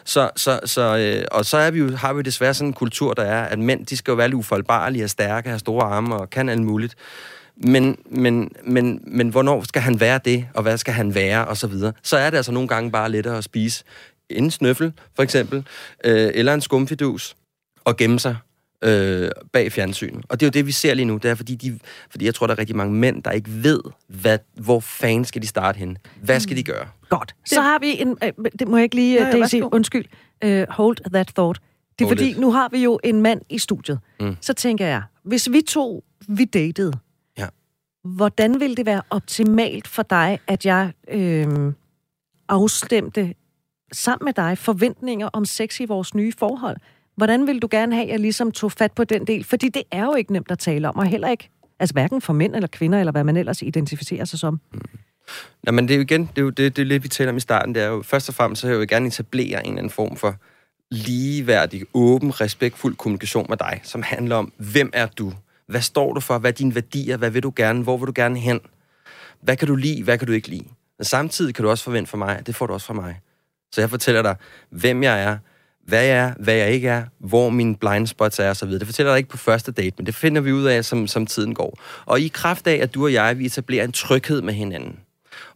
[0.05, 2.73] Så, så, så, øh, og så er vi jo, har vi jo desværre sådan en
[2.73, 5.85] kultur, der er, at mænd, de skal jo være lidt ufoldbarlige og stærke, have store
[5.85, 6.95] arme og kan alt muligt.
[7.57, 11.57] Men, men, men, men hvornår skal han være det, og hvad skal han være, og
[11.57, 11.93] så videre.
[12.03, 13.83] Så er det altså nogle gange bare lettere at spise
[14.29, 15.67] en snøffel, for eksempel,
[16.03, 17.35] øh, eller en skumfidus,
[17.85, 18.35] og gemme sig
[18.83, 20.25] øh, bag fjernsynet.
[20.29, 21.17] Og det er jo det, vi ser lige nu.
[21.17, 21.79] Det er, fordi, de,
[22.09, 25.41] fordi jeg tror, der er rigtig mange mænd, der ikke ved, hvad, hvor fanden skal
[25.41, 25.97] de starte hen.
[26.21, 26.87] Hvad skal de gøre?
[27.09, 27.35] Godt.
[27.45, 28.17] Så har vi en...
[28.23, 30.05] Øh, det må jeg ikke lige, Nej, Nej, Daisy, undskyld.
[30.45, 31.61] Uh, hold that thought.
[31.99, 32.37] Det er Hold fordi, it.
[32.39, 33.99] nu har vi jo en mand i studiet.
[34.19, 34.35] Mm.
[34.41, 36.93] Så tænker jeg, hvis vi to, vi datede,
[37.37, 37.47] Ja.
[38.03, 41.73] hvordan ville det være optimalt for dig, at jeg øh,
[42.49, 43.33] afstemte
[43.91, 46.77] sammen med dig forventninger om sex i vores nye forhold?
[47.15, 49.43] Hvordan vil du gerne have, at jeg ligesom tog fat på den del?
[49.43, 51.49] Fordi det er jo ikke nemt at tale om, og heller ikke,
[51.79, 54.59] altså hverken for mænd eller kvinder, eller hvad man ellers identificerer sig som.
[54.73, 54.79] Mm.
[55.63, 57.31] Nå, men det er jo igen, det er jo det, det er lidt, vi taler
[57.31, 57.75] om i starten.
[57.75, 59.89] Det er jo, først og fremmest, så vil jeg jo gerne etablere en eller anden
[59.89, 60.35] form for
[60.91, 65.33] ligeværdig, åben, respektfuld kommunikation med dig, som handler om, hvem er du?
[65.67, 66.37] Hvad står du for?
[66.37, 67.17] Hvad er dine værdier?
[67.17, 67.83] Hvad vil du gerne?
[67.83, 68.59] Hvor vil du gerne hen?
[69.41, 70.03] Hvad kan du lide?
[70.03, 70.65] Hvad kan du ikke lide?
[70.97, 73.19] Men samtidig kan du også forvente fra mig, at det får du også fra mig.
[73.71, 74.35] Så jeg fortæller dig,
[74.69, 75.37] hvem jeg er,
[75.87, 78.69] hvad jeg er, hvad jeg ikke er, hvor mine blind spots er osv.
[78.69, 81.07] Det fortæller jeg dig ikke på første date, men det finder vi ud af, som,
[81.07, 81.79] som tiden går.
[82.05, 84.99] Og i kraft af, at du og jeg, vi etablerer en tryghed med hinanden,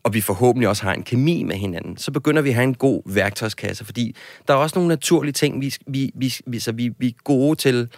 [0.03, 2.75] og vi forhåbentlig også har en kemi med hinanden, så begynder vi at have en
[2.75, 4.15] god værktøjskasse, fordi
[4.47, 7.55] der er også nogle naturlige ting, vi, vi, vi, vi, så vi, vi er gode
[7.55, 7.89] til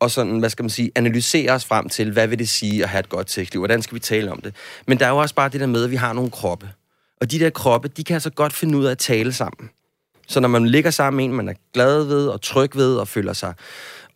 [0.00, 2.88] og sådan, hvad skal man sige, analysere os frem til, hvad vil det sige at
[2.88, 4.54] have et godt sexliv, hvordan skal vi tale om det.
[4.86, 6.68] Men der er jo også bare det der med, at vi har nogle kroppe.
[7.20, 9.70] Og de der kroppe, de kan altså godt finde ud af at tale sammen.
[10.26, 13.08] Så når man ligger sammen med en, man er glad ved og tryg ved og
[13.08, 13.54] føler sig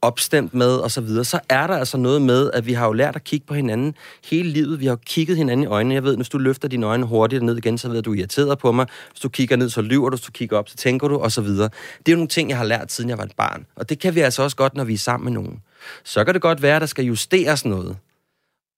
[0.03, 2.93] opstemt med og så videre, så er der altså noget med, at vi har jo
[2.93, 3.95] lært at kigge på hinanden
[4.25, 4.81] hele livet.
[4.81, 5.95] Vi har jo kigget hinanden i øjnene.
[5.95, 8.13] Jeg ved, hvis du løfter dine øjne hurtigt ned igen, så ved jeg, at du
[8.13, 8.87] er irriteret på mig.
[9.11, 10.17] Hvis du kigger ned, så lyver du.
[10.17, 11.69] Hvis du kigger op, så tænker du, og så videre.
[11.99, 13.67] Det er jo nogle ting, jeg har lært, siden jeg var et barn.
[13.77, 15.61] Og det kan vi altså også godt, når vi er sammen med nogen.
[16.05, 17.97] Så kan det godt være, at der skal justeres noget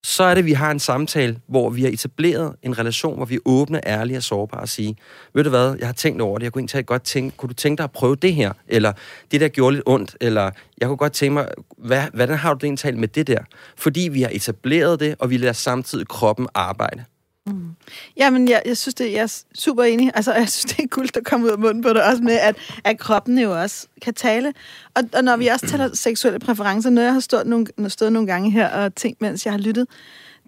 [0.05, 3.25] så er det, at vi har en samtale, hvor vi har etableret en relation, hvor
[3.25, 4.97] vi er åbne, ærlige og sårbare og sige,
[5.35, 7.55] ved du hvad, jeg har tænkt over det, jeg kunne egentlig godt tænke, kunne du
[7.55, 8.53] tænke dig at prøve det her?
[8.69, 8.93] Eller
[9.31, 11.49] det der gjorde lidt ondt, eller jeg kunne godt tænke mig,
[11.79, 13.39] hvad, hvordan har du det egentlig talt med det der?
[13.77, 17.05] Fordi vi har etableret det, og vi lader samtidig kroppen arbejde.
[17.47, 17.71] Mm.
[18.17, 20.11] Jamen, jeg, jeg synes, det, jeg er super enig.
[20.15, 22.03] Altså, jeg synes, det er guld, der kommer ud af munden på det.
[22.03, 24.53] Også med, at, at kroppen jo også kan tale.
[24.95, 28.29] Og, og når vi også taler seksuelle præferencer, noget jeg har stået nogle, stået nogle
[28.29, 29.87] gange her og tænkt, mens jeg har lyttet,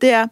[0.00, 0.26] det er,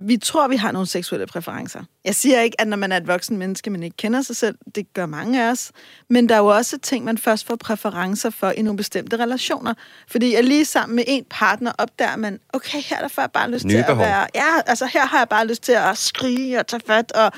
[0.00, 1.80] vi tror, vi har nogle seksuelle præferencer.
[2.04, 4.58] Jeg siger ikke, at når man er et voksen menneske, man ikke kender sig selv.
[4.74, 5.72] Det gør mange af os.
[6.10, 9.74] Men der er jo også ting, man først får præferencer for i nogle bestemte relationer.
[10.08, 13.50] Fordi at lige sammen med en partner opdager man, okay, her der får jeg bare
[13.50, 14.04] lyst Nye til at behov.
[14.04, 14.26] være...
[14.34, 17.32] Ja, altså her har jeg bare lyst til at skrige og tage fat, og,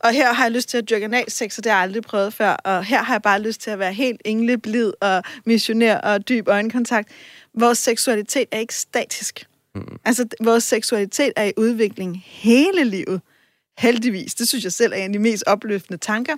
[0.00, 2.34] og her har jeg lyst til at dyrke analsex, og det har jeg aldrig prøvet
[2.34, 2.52] før.
[2.52, 6.48] Og her har jeg bare lyst til at være helt engleblid og missionær og dyb
[6.48, 7.08] øjenkontakt.
[7.54, 9.46] Vores seksualitet er ikke statisk.
[9.74, 9.98] Mm.
[10.04, 13.20] Altså, vores seksualitet er i udvikling hele livet.
[13.78, 14.34] Heldigvis.
[14.34, 16.36] Det synes jeg selv er en af de mest opløftende tanker.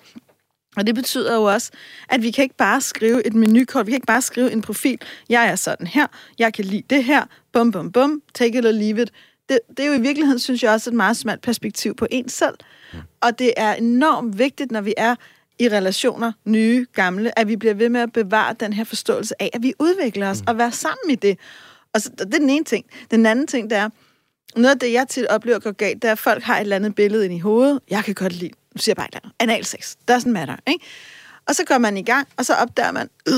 [0.76, 1.70] Og det betyder jo også,
[2.09, 4.99] at vi kan ikke bare skrive et menukort, vi kan ikke bare skrive en profil.
[5.28, 6.07] Jeg er sådan her,
[6.39, 9.11] jeg kan lide det her, bum bum bum, take it or leave it.
[9.49, 12.28] Det, det er jo i virkeligheden, synes jeg også, et meget smalt perspektiv på en
[12.28, 12.55] selv.
[13.20, 15.14] Og det er enormt vigtigt, når vi er
[15.59, 19.51] i relationer, nye, gamle, at vi bliver ved med at bevare den her forståelse af,
[19.53, 21.39] at vi udvikler os og være sammen i det.
[21.95, 22.84] Altså, og så, det er den ene ting.
[23.11, 23.88] Den anden ting, det er,
[24.57, 26.76] noget af det, jeg tit oplever går galt, det er, at folk har et eller
[26.76, 27.80] andet billede ind i hovedet.
[27.90, 29.95] Jeg kan godt lide, nu siger jeg bare et eller andet, analsex.
[30.11, 30.84] Doesn't matter, ikke?
[31.49, 33.34] Og så går man i gang, og så opdager man, øh,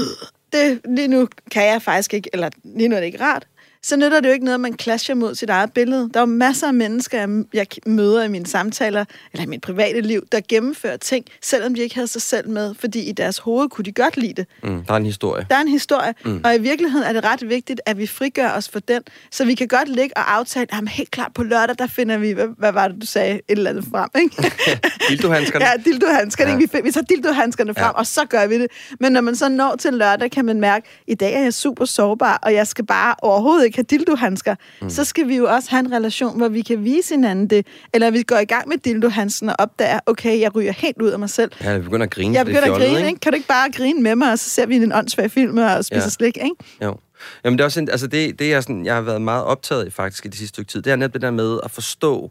[0.52, 3.46] det, lige nu kan jeg faktisk ikke, eller lige nu er det ikke rart.
[3.86, 6.10] Så nytter det jo ikke noget, at man clasher mod sit eget billede.
[6.14, 10.00] Der er jo masser af mennesker, jeg- møder i mine samtaler, eller i mit private
[10.00, 13.68] liv, der gennemfører ting, selvom de ikke havde sig selv med, fordi i deres hoved
[13.68, 14.46] kunne de godt lide det.
[14.62, 15.46] Mm, der er en historie.
[15.50, 16.40] Der er en historie, mm.
[16.44, 19.54] og i virkeligheden er det ret vigtigt, at vi frigør os for den, så vi
[19.54, 22.72] kan godt ligge og aftale, at helt klart på lørdag, der finder vi, hvad, hvad
[22.72, 24.52] var det, du sagde, et eller andet frem, ikke?
[25.08, 25.64] Dildohandskerne.
[25.64, 26.56] ja, dildohandskerne, Ja.
[26.56, 27.90] vi, vi tager dildohandskerne frem, Ja.
[27.90, 28.66] og så gør vi det.
[29.00, 31.84] Men når man så når til lørdag, kan man mærke, i dag er jeg super
[31.84, 34.54] sårbar, og jeg skal bare overhovedet ikke have dildohandsker.
[34.82, 34.90] Mm.
[34.90, 38.10] Så skal vi jo også have en relation, hvor vi kan vise hinanden det, eller
[38.10, 41.30] vi går i gang med dildohandsken og opdager, okay, jeg ryger helt ud af mig
[41.30, 41.52] selv.
[41.62, 42.34] Ja, vi begynder at grine.
[42.34, 43.20] Jeg er begynder at fjollet, grine, ikke?
[43.20, 45.84] Kan du ikke bare grine med mig, og så ser vi en åndssvag film og
[45.84, 46.08] spiser Ja.
[46.08, 46.56] slik, ikke?
[46.82, 46.96] Jo.
[47.44, 49.86] Jamen, det er også en, altså det, det er sådan, jeg har været meget optaget
[49.86, 50.82] i faktisk i det sidste stykke tid.
[50.82, 52.30] Det er netop det der med at forstå,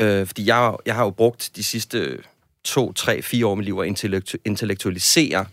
[0.00, 2.18] øh, fordi jeg, har- jeg har jo brugt de sidste
[2.64, 5.44] to, tre, fire år mit liv at intellektu- intellektualisere,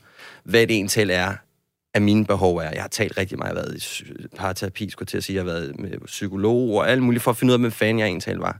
[0.43, 1.33] hvad det egentlig er,
[1.93, 2.69] af mine behov er.
[2.71, 5.43] Jeg har talt rigtig meget, jeg har været i parterapi, skulle til at sige, jeg
[5.43, 8.05] har været med psykolog og alt muligt, for at finde ud af, hvem fanden jeg
[8.05, 8.59] egentlig var.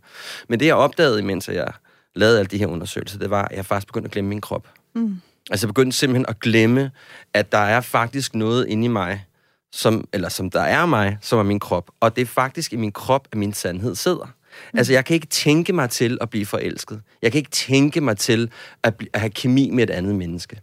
[0.49, 1.71] Men det, jeg opdagede, imens jeg
[2.15, 4.67] lavede alle de her undersøgelser, det var, at jeg faktisk begyndte at glemme min krop.
[4.95, 5.21] Mm.
[5.51, 6.91] Altså jeg begyndte simpelthen at glemme,
[7.33, 9.25] at der er faktisk noget inde i mig,
[9.71, 11.91] som, eller som der er mig, som er min krop.
[11.99, 14.25] Og det er faktisk i min krop, at min sandhed sidder.
[14.73, 14.77] Mm.
[14.77, 17.01] Altså, jeg kan ikke tænke mig til at blive forelsket.
[17.21, 18.51] Jeg kan ikke tænke mig til
[18.83, 20.59] at, bl- at have kemi med et andet menneske.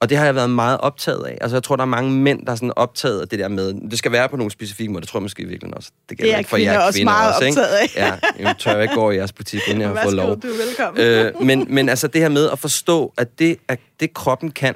[0.00, 1.38] Og det har jeg været meget optaget af.
[1.40, 3.90] Altså, jeg tror, der er mange mænd, der er sådan optaget af det der med,
[3.90, 5.00] det skal være på nogle specifikke måder.
[5.00, 5.90] Det tror jeg måske i virkeligheden også.
[6.08, 7.60] Det, Det er ikke for kvinder jer også kvinder meget også, ikke?
[7.60, 7.96] optaget af.
[7.96, 10.36] Ja, jeg tør jeg ikke gå i jeres butik, inden jeg har fået lov.
[10.36, 11.02] du er velkommen.
[11.02, 14.74] Øh, men, men altså det her med at forstå, at det, at det kroppen kan,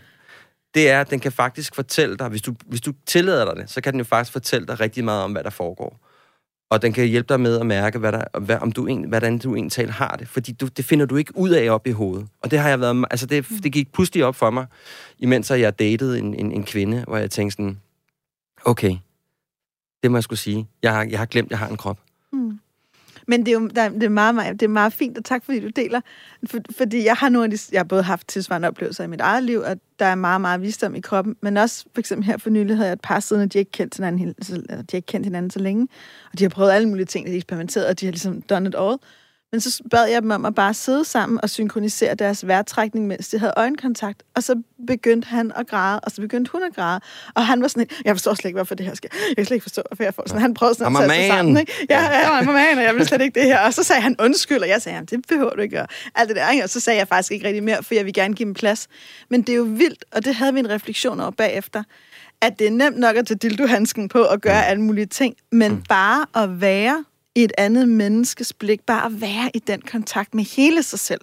[0.74, 3.70] det er, at den kan faktisk fortælle dig, hvis du, hvis du tillader dig det,
[3.70, 6.07] så kan den jo faktisk fortælle dig rigtig meget om, hvad der foregår.
[6.70, 9.38] Og den kan hjælpe dig med at mærke, hvad der, hvad, om du en, hvordan
[9.38, 10.28] du egentlig har det.
[10.28, 12.28] Fordi du, det finder du ikke ud af op i hovedet.
[12.42, 13.04] Og det har jeg været...
[13.10, 14.66] Altså, det, det gik pludselig op for mig,
[15.18, 17.80] imens jeg datede en, en, en kvinde, hvor jeg tænkte sådan,
[18.64, 18.96] okay,
[20.02, 20.68] det må jeg skulle sige.
[20.82, 21.98] Jeg har, jeg har glemt, jeg har en krop.
[23.28, 25.44] Men det er jo der, det er meget, meget, det er meget fint, og tak
[25.44, 26.00] fordi du deler.
[26.46, 29.58] For, fordi jeg har nu, jeg har både haft tilsvarende oplevelser i mit eget liv,
[29.60, 31.36] og der er meget, meget visdom i kroppen.
[31.42, 33.70] Men også for eksempel her for nylig havde jeg et par siden, at de ikke
[33.72, 35.88] kendt hinanden, så- de har ikke kendt hinanden så længe.
[36.32, 38.68] Og de har prøvet alle mulige ting, de har eksperimenteret, og de har ligesom done
[38.68, 38.96] it all.
[39.52, 43.28] Men så bad jeg dem om at bare sidde sammen og synkronisere deres vejrtrækning, mens
[43.28, 44.22] de havde øjenkontakt.
[44.36, 47.00] Og så begyndte han at græde, og så begyndte hun at græde.
[47.34, 49.08] Og han var sådan, jeg forstår slet ikke, hvorfor det her sker.
[49.28, 50.40] Jeg kan slet ikke forstå, hvorfor jeg får sådan.
[50.40, 51.56] Han prøvede sådan at tage sig sammen.
[51.56, 51.72] Ikke?
[51.90, 53.60] Ja, jeg er man, og jeg vil slet ikke det her.
[53.60, 55.86] Og så sagde han undskyld, og jeg sagde, det behøver du ikke gøre.
[56.14, 56.64] Alt det der, ikke?
[56.64, 58.88] Og så sagde jeg faktisk ikke rigtig mere, for jeg vil gerne give dem plads.
[59.30, 61.82] Men det er jo vildt, og det havde vi en refleksion over bagefter,
[62.40, 65.72] at det er nemt nok at tage dildohandsken på og gøre alle mulige ting, men
[65.72, 65.82] mm.
[65.88, 67.04] bare at være
[67.38, 71.20] i et andet menneskes blik, bare at være i den kontakt med hele sig selv,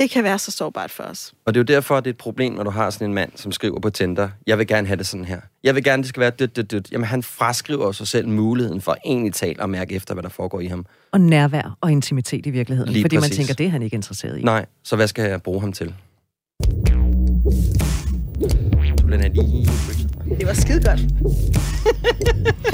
[0.00, 1.32] det kan være så sårbart for os.
[1.44, 3.14] Og det er jo derfor, at det er et problem, når du har sådan en
[3.14, 5.40] mand, som skriver på Tinder, jeg vil gerne have det sådan her.
[5.64, 6.92] Jeg vil gerne, det skal være dødt, dødt, dødt.
[6.92, 10.60] Jamen, han fraskriver sig selv muligheden for egentlig tale og mærke efter, hvad der foregår
[10.60, 10.86] i ham.
[11.12, 12.92] Og nærvær og intimitet i virkeligheden.
[12.92, 13.36] Lige fordi man præcis.
[13.36, 14.42] tænker, det er han ikke interesseret i.
[14.42, 15.94] Nej, så hvad skal jeg bruge ham til?
[19.10, 19.68] Den er lige...
[20.38, 21.00] Det var skide godt.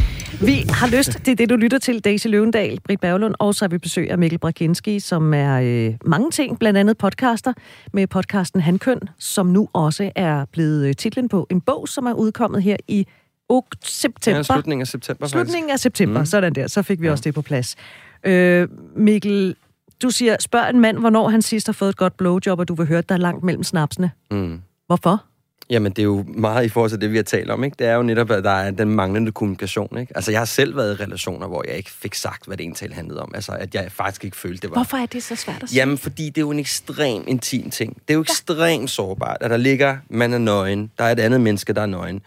[0.44, 3.64] Vi har lyst, det er det, du lytter til, Daisy Løvendal, Britt Berglund, og så
[3.64, 7.52] har vi besøg af Mikkel Brakinski, som er øh, mange ting, blandt andet podcaster,
[7.92, 12.12] med podcasten Handkøn, som nu også er blevet øh, titlen på en bog, som er
[12.12, 13.06] udkommet her i
[13.52, 14.36] ok- september.
[14.36, 15.32] Ja, slutningen af september, faktisk.
[15.32, 16.22] Slutningen af september, Mm.
[16.22, 16.26] mm.
[16.26, 16.66] sådan der.
[16.66, 17.12] Så fik vi ja.
[17.12, 17.76] også det på plads.
[18.24, 19.54] Øh, Mikkel,
[20.02, 22.74] du siger, spørg en mand, hvornår han sidst har fået et godt blowjob, og du
[22.74, 24.10] vil høre, at der er langt mellem snapsene.
[24.30, 24.60] Mm.
[24.86, 25.24] Hvorfor?
[25.70, 27.76] Jamen, det er jo meget i forhold til det, vi har talt om, ikke?
[27.78, 30.12] Det er jo netop, at der er den manglende kommunikation, ikke?
[30.16, 32.96] Altså, jeg har selv været i relationer, hvor jeg ikke fik sagt, hvad det egentlig
[32.96, 33.32] handlede om.
[33.34, 34.74] Altså, at jeg faktisk ikke følte, det var...
[34.74, 35.76] Hvorfor er det så svært at sige?
[35.78, 37.94] Jamen, fordi det er jo en ekstrem intim ting.
[37.94, 41.40] Det er jo ekstremt sårbart, at der ligger, man er nøgen, der er et andet
[41.40, 42.20] menneske, der er nøgen.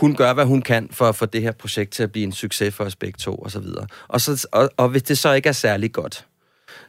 [0.00, 2.32] Hun gør, hvad hun kan for at få det her projekt til at blive en
[2.32, 3.86] succes for os begge to, og så videre.
[4.08, 6.26] Og, så, og, og hvis det så ikke er særlig godt,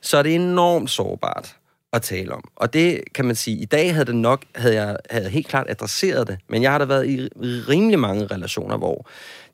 [0.02, 1.56] så er det enormt sårbart
[1.94, 2.44] at tale om.
[2.56, 5.66] Og det kan man sige, i dag havde det nok, havde jeg havde helt klart
[5.70, 7.30] adresseret det, men jeg har da været i
[7.70, 9.08] rimelig mange relationer, hvor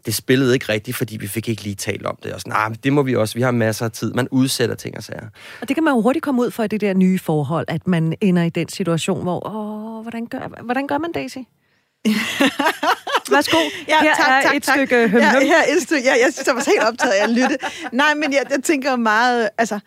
[0.05, 2.33] det spillede ikke rigtigt, fordi vi fik ikke lige talt om det.
[2.33, 4.13] Og sådan, nah, men det må vi også, vi har masser af tid.
[4.13, 5.27] Man udsætter ting og sager.
[5.61, 7.87] Og det kan man jo hurtigt komme ud for i det der nye forhold, at
[7.87, 11.37] man ender i den situation, hvor, åh, hvordan gør, hvordan gør man, Daisy?
[13.31, 13.57] Værsgo,
[13.87, 14.75] Ja, her tak, er tak, et tak.
[14.75, 15.41] stykke høm, ja, høm.
[15.41, 17.57] her er et stykke, ja, jeg synes, jeg var helt optaget af at lytte.
[17.91, 19.79] Nej, men jeg, jeg tænker meget, altså,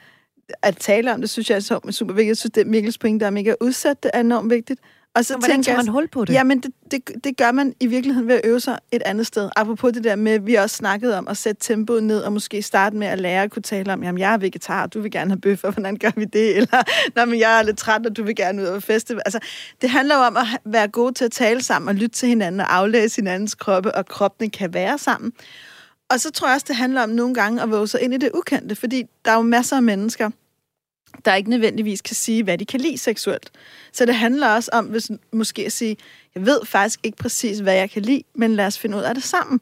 [0.62, 2.28] at tale om det, synes jeg er super vigtigt.
[2.28, 4.80] Jeg synes, det er Mikkels pointe, der er mega udsat, det er enormt vigtigt.
[5.16, 6.34] Og så Så hvordan tænker tager man hul på det?
[6.34, 9.50] Jamen, det, det, det gør man i virkeligheden ved at øve sig et andet sted.
[9.56, 12.96] Apropos det der med, vi også snakkede om at sætte tempoet ned, og måske starte
[12.96, 15.40] med at lære at kunne tale om, jamen, jeg er vegetar, du vil gerne have
[15.40, 16.50] bøffer, hvordan gør vi det?
[16.56, 16.82] Eller,
[17.16, 19.16] Nå, men jeg er lidt træt, og du vil gerne ud og feste.
[19.24, 19.38] Altså,
[19.82, 22.60] det handler jo om at være gode til at tale sammen, og lytte til hinanden,
[22.60, 25.32] og aflæse hinandens kroppe, og kroppene kan være sammen.
[26.10, 28.16] Og så tror jeg også, det handler om nogle gange at våge sig ind i
[28.16, 30.30] det ukendte, fordi der er jo masser af mennesker,
[31.24, 33.50] der ikke nødvendigvis kan sige, hvad de kan lide seksuelt.
[33.92, 35.96] Så det handler også om, hvis måske at sige,
[36.34, 39.14] jeg ved faktisk ikke præcis, hvad jeg kan lide, men lad os finde ud af
[39.14, 39.60] det sammen.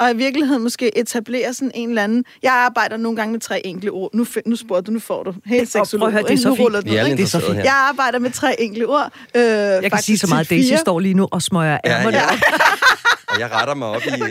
[0.00, 2.24] Og i virkeligheden måske etablere sådan en eller anden...
[2.42, 4.10] Jeg arbejder nogle gange med tre enkle ord.
[4.14, 5.30] Nu, nu spurgte du, nu får du.
[5.30, 6.12] Helt Og prøv at seksolog.
[6.12, 6.74] høre, det er så fint.
[6.88, 7.04] er?
[7.16, 7.56] Det er så fint.
[7.56, 9.12] Jeg arbejder med tre enkle ord.
[9.34, 12.16] Øh, Jeg kan sige så meget, at Daisy står lige nu og smøger Ja, ærmerne
[12.16, 12.24] ja.
[12.26, 12.38] op.
[13.28, 14.10] Og jeg retter mig op i...
[14.24, 14.30] vi.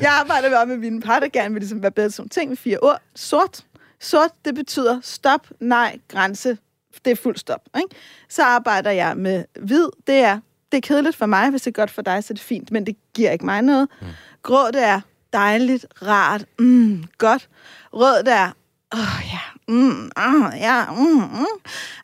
[0.00, 2.56] Jeg arbejder med, med mine par, der gerne vil ligesom være bedre sådan ting med
[2.56, 3.00] fire ord.
[3.16, 3.60] Sort.
[4.00, 6.58] Sort, det betyder stop, nej, grænse.
[7.04, 7.60] Det er fuld stop.
[7.76, 7.88] Ikke?
[8.28, 9.86] Så arbejder jeg med hvid.
[10.06, 10.38] Det er,
[10.72, 11.50] det er kedeligt for mig.
[11.50, 13.62] Hvis det er godt for dig, så er det fint, men det giver ikke mig
[13.62, 13.88] noget.
[14.00, 14.06] Mm.
[14.42, 15.00] Grå, det er
[15.32, 17.48] dejligt, rart, mm, godt.
[17.92, 18.50] Rød, det er,
[18.94, 21.46] åh oh, ja, mm, ah, ja, mm, mm.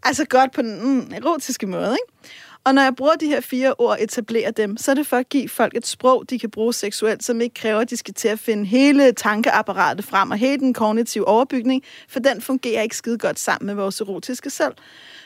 [0.03, 2.33] Altså godt på den mm, erotiske måde, ikke?
[2.67, 5.17] Og når jeg bruger de her fire ord og etablerer dem, så er det for
[5.17, 8.15] at give folk et sprog, de kan bruge seksuelt, som ikke kræver, at de skal
[8.15, 12.97] til at finde hele tankeapparatet frem og hele den kognitive overbygning, for den fungerer ikke
[12.97, 14.73] skide godt sammen med vores erotiske selv.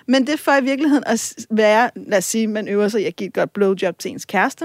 [0.06, 3.04] Men det er for i virkeligheden at være, lad os sige, man øver sig i
[3.04, 4.64] at give et godt blowjob til ens kæreste,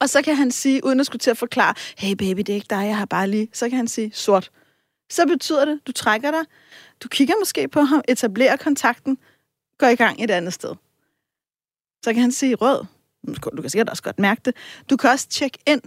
[0.00, 2.54] og så kan han sige, uden at skulle til at forklare, hey baby, det er
[2.54, 4.50] ikke dig, jeg har bare lige, så kan han sige sort.
[5.10, 6.40] Så betyder det, du trækker dig,
[7.02, 9.18] du kigger måske på ham, etablerer kontakten,
[9.78, 10.74] går i gang et andet sted.
[12.04, 12.84] Så kan han sige rød.
[13.56, 14.56] Du kan sikkert også godt mærke det.
[14.90, 15.80] Du kan også tjekke ind,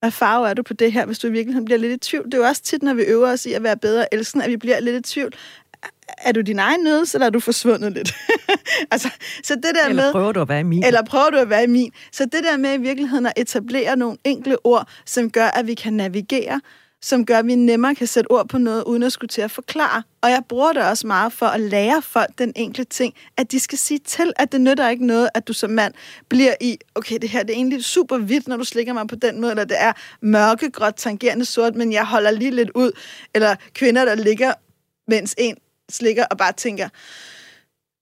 [0.00, 2.24] hvad farve er du på det her, hvis du i virkeligheden bliver lidt i tvivl.
[2.24, 4.50] Det er jo også tit, når vi øver os i at være bedre elskende, at
[4.50, 5.34] vi bliver lidt i tvivl.
[6.18, 8.14] Er du din egen nøds, eller er du forsvundet lidt?
[8.92, 9.08] altså,
[9.42, 10.84] så det der eller med, prøver du at være i min?
[10.84, 11.92] Eller prøver du at være i min.
[12.12, 15.74] Så det der med i virkeligheden at etablere nogle enkle ord, som gør, at vi
[15.74, 16.60] kan navigere,
[17.04, 19.50] som gør, at vi nemmere kan sætte ord på noget, uden at skulle til at
[19.50, 20.02] forklare.
[20.22, 23.60] Og jeg bruger det også meget for at lære folk den enkle ting, at de
[23.60, 25.94] skal sige til, at det nytter ikke noget, at du som mand
[26.28, 29.16] bliver i, okay, det her det er egentlig super hvidt, når du slikker mig på
[29.16, 32.92] den måde, eller det er mørkegråt, tangerende sort, men jeg holder lige lidt ud.
[33.34, 34.52] Eller kvinder, der ligger,
[35.08, 35.56] mens en
[35.90, 36.88] slikker og bare tænker,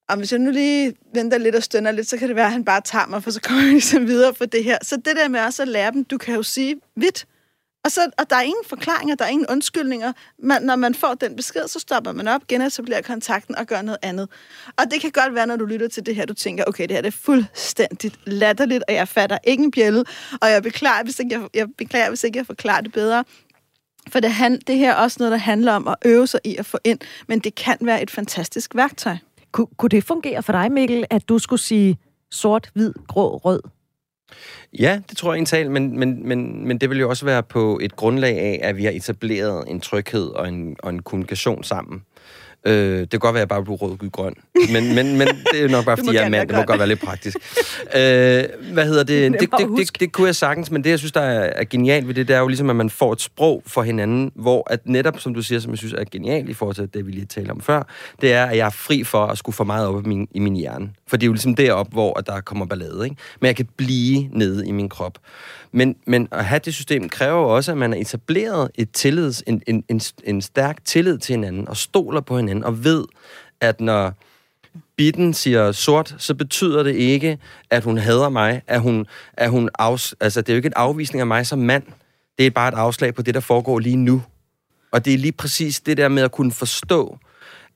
[0.09, 2.53] om hvis jeg nu lige venter lidt og stønner lidt, så kan det være, at
[2.53, 4.79] han bare tager mig, for så kommer jeg ligesom videre for det her.
[4.83, 7.27] Så det der med også at lære dem, du kan jo sige vidt,
[7.85, 10.13] og, så, og der er ingen forklaringer, der er ingen undskyldninger.
[10.39, 13.99] Man, når man får den besked, så stopper man op, genetablerer kontakten og gør noget
[14.03, 14.29] andet.
[14.77, 16.91] Og det kan godt være, når du lytter til det her, du tænker, okay, det
[16.91, 20.05] her det er fuldstændigt latterligt, og jeg fatter ikke en bjælle,
[20.41, 23.25] og jeg beklager, hvis ikke jeg, jeg, beklager, hvis ikke jeg forklarer det bedre.
[24.09, 26.57] For det, han, det her er også noget, der handler om at øve sig i
[26.57, 26.99] at få ind,
[27.29, 29.17] men det kan være et fantastisk værktøj.
[29.53, 31.99] Kun, kunne det fungere for dig, Mikkel, at du skulle sige
[32.31, 33.61] sort, hvid, grå, rød?
[34.79, 37.79] Ja, det tror jeg en men, men, men, men det vil jo også være på
[37.83, 42.03] et grundlag af, at vi har etableret en tryghed og en, og en kommunikation sammen.
[42.67, 44.35] Øh, det kan godt være, at jeg bare bliver rød, gul, grøn.
[44.73, 46.49] Men, men, men det er nok bare, fordi jeg er mand.
[46.49, 47.37] Det må godt være lidt praktisk.
[47.97, 49.33] øh, hvad hedder det?
[49.33, 50.01] Det, det, det, det?
[50.01, 52.37] det kunne jeg sagtens, men det, jeg synes, der er, er genialt ved det, det
[52.37, 55.43] er jo ligesom, at man får et sprog for hinanden, hvor at netop, som du
[55.43, 57.83] siger, som jeg synes er genialt i forhold til det, vi lige talte om før,
[58.21, 60.39] det er, at jeg er fri for at skulle få meget op i min, i
[60.39, 60.91] min hjerne.
[61.07, 63.05] For det er jo ligesom derop, hvor der kommer ballade.
[63.05, 63.17] Ikke?
[63.41, 65.19] Men jeg kan blive nede i min krop.
[65.73, 69.43] Men, men at have det system kræver jo også, at man har etableret et tillids,
[69.47, 73.05] en, en, en, en stærk tillid til hinanden, og stoler på hinanden, og ved,
[73.61, 74.13] at når
[74.97, 77.39] bitten siger sort, så betyder det ikke,
[77.71, 80.73] at hun hader mig, at hun, at hun afs, altså det er jo ikke en
[80.77, 81.83] afvisning af mig som mand,
[82.39, 84.23] det er bare et afslag på det, der foregår lige nu.
[84.93, 87.19] Og det er lige præcis det der med at kunne forstå,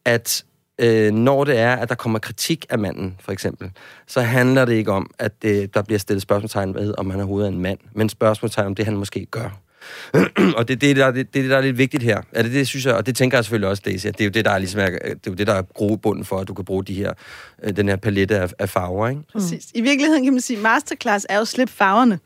[0.04, 0.44] at
[0.78, 3.70] øh, når det er, at der kommer kritik af manden, for eksempel,
[4.06, 7.24] så handler det ikke om, at øh, der bliver stillet spørgsmålstegn ved, om han er
[7.24, 9.60] hovedet af en mand, men spørgsmålstegn om det, han måske gør.
[10.56, 12.22] og det er det, der, det, det, der er lidt vigtigt her.
[12.32, 14.24] Er det det, synes jeg, og det tænker jeg selvfølgelig også, Daisy, at det er
[14.24, 16.54] jo det, der er, ligesom, det er, jo det, der er bunden for, at du
[16.54, 17.12] kan bruge de her,
[17.62, 19.08] øh, den her palette af, af farver.
[19.08, 19.22] Ikke?
[19.32, 19.66] Præcis.
[19.74, 22.18] I virkeligheden kan man sige, at masterclass er jo slip farverne.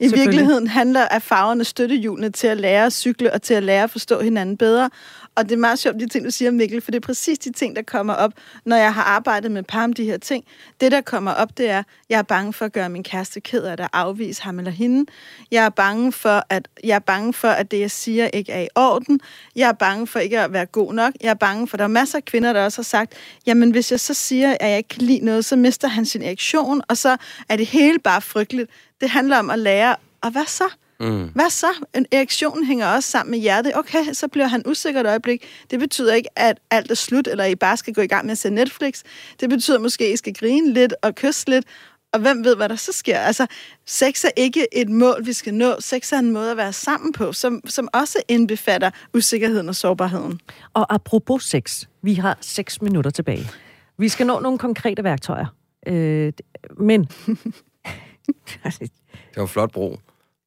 [0.00, 3.82] I virkeligheden handler af farverne støttehjulene til at lære at cykle og til at lære
[3.82, 4.90] at forstå hinanden bedre.
[5.34, 7.52] Og det er meget sjovt, de ting, du siger, Mikkel, for det er præcis de
[7.52, 8.32] ting, der kommer op,
[8.64, 10.44] når jeg har arbejdet med par om de her ting.
[10.80, 13.62] Det, der kommer op, det er, jeg er bange for at gøre min kæreste ked
[13.62, 15.10] af at afvise ham eller hende.
[15.50, 18.60] Jeg er bange for, at, jeg er bange for, at det, jeg siger, ikke er
[18.60, 19.20] i orden.
[19.56, 21.12] Jeg er bange for ikke at være god nok.
[21.20, 23.14] Jeg er bange for, at der er masser af kvinder, der også har sagt,
[23.46, 26.22] jamen hvis jeg så siger, at jeg ikke kan lide noget, så mister han sin
[26.22, 27.16] erektion, og så
[27.48, 28.70] er det hele bare frygteligt.
[29.00, 30.64] Det handler om at lære, og hvad så?
[31.00, 31.30] Mm.
[31.34, 31.66] Hvad så?
[31.94, 33.72] En erektion hænger også sammen med hjertet.
[33.76, 35.44] Okay, så bliver han usikker et øjeblik.
[35.70, 38.32] Det betyder ikke, at alt er slut, eller I bare skal gå i gang med
[38.32, 39.02] at se Netflix.
[39.40, 41.64] Det betyder måske, at I skal grine lidt og kysse lidt.
[42.12, 43.18] Og hvem ved, hvad der så sker?
[43.18, 43.46] Altså,
[43.86, 45.80] sex er ikke et mål, vi skal nå.
[45.80, 50.40] Sex er en måde at være sammen på, som, som også indbefatter usikkerheden og sårbarheden.
[50.74, 53.50] Og apropos sex, vi har seks minutter tilbage.
[53.98, 55.46] Vi skal nå nogle konkrete værktøjer.
[55.86, 56.32] Øh,
[56.78, 57.04] men...
[58.64, 59.96] det var en flot bro.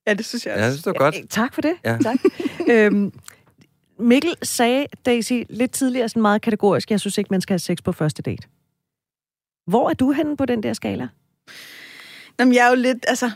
[0.07, 0.63] Ja, det synes jeg også.
[0.63, 1.15] Ja, det synes, det var godt.
[1.15, 1.73] Ja, tak for det.
[1.85, 1.97] Ja.
[2.03, 2.19] Tak.
[2.71, 3.13] øhm,
[3.99, 7.77] Mikkel sagde, Daisy, lidt tidligere sådan meget kategorisk, jeg synes ikke, man skal have sex
[7.83, 8.47] på første date.
[9.67, 11.07] Hvor er du henne på den der skala?
[12.39, 13.31] Jamen, jeg er jo lidt, altså...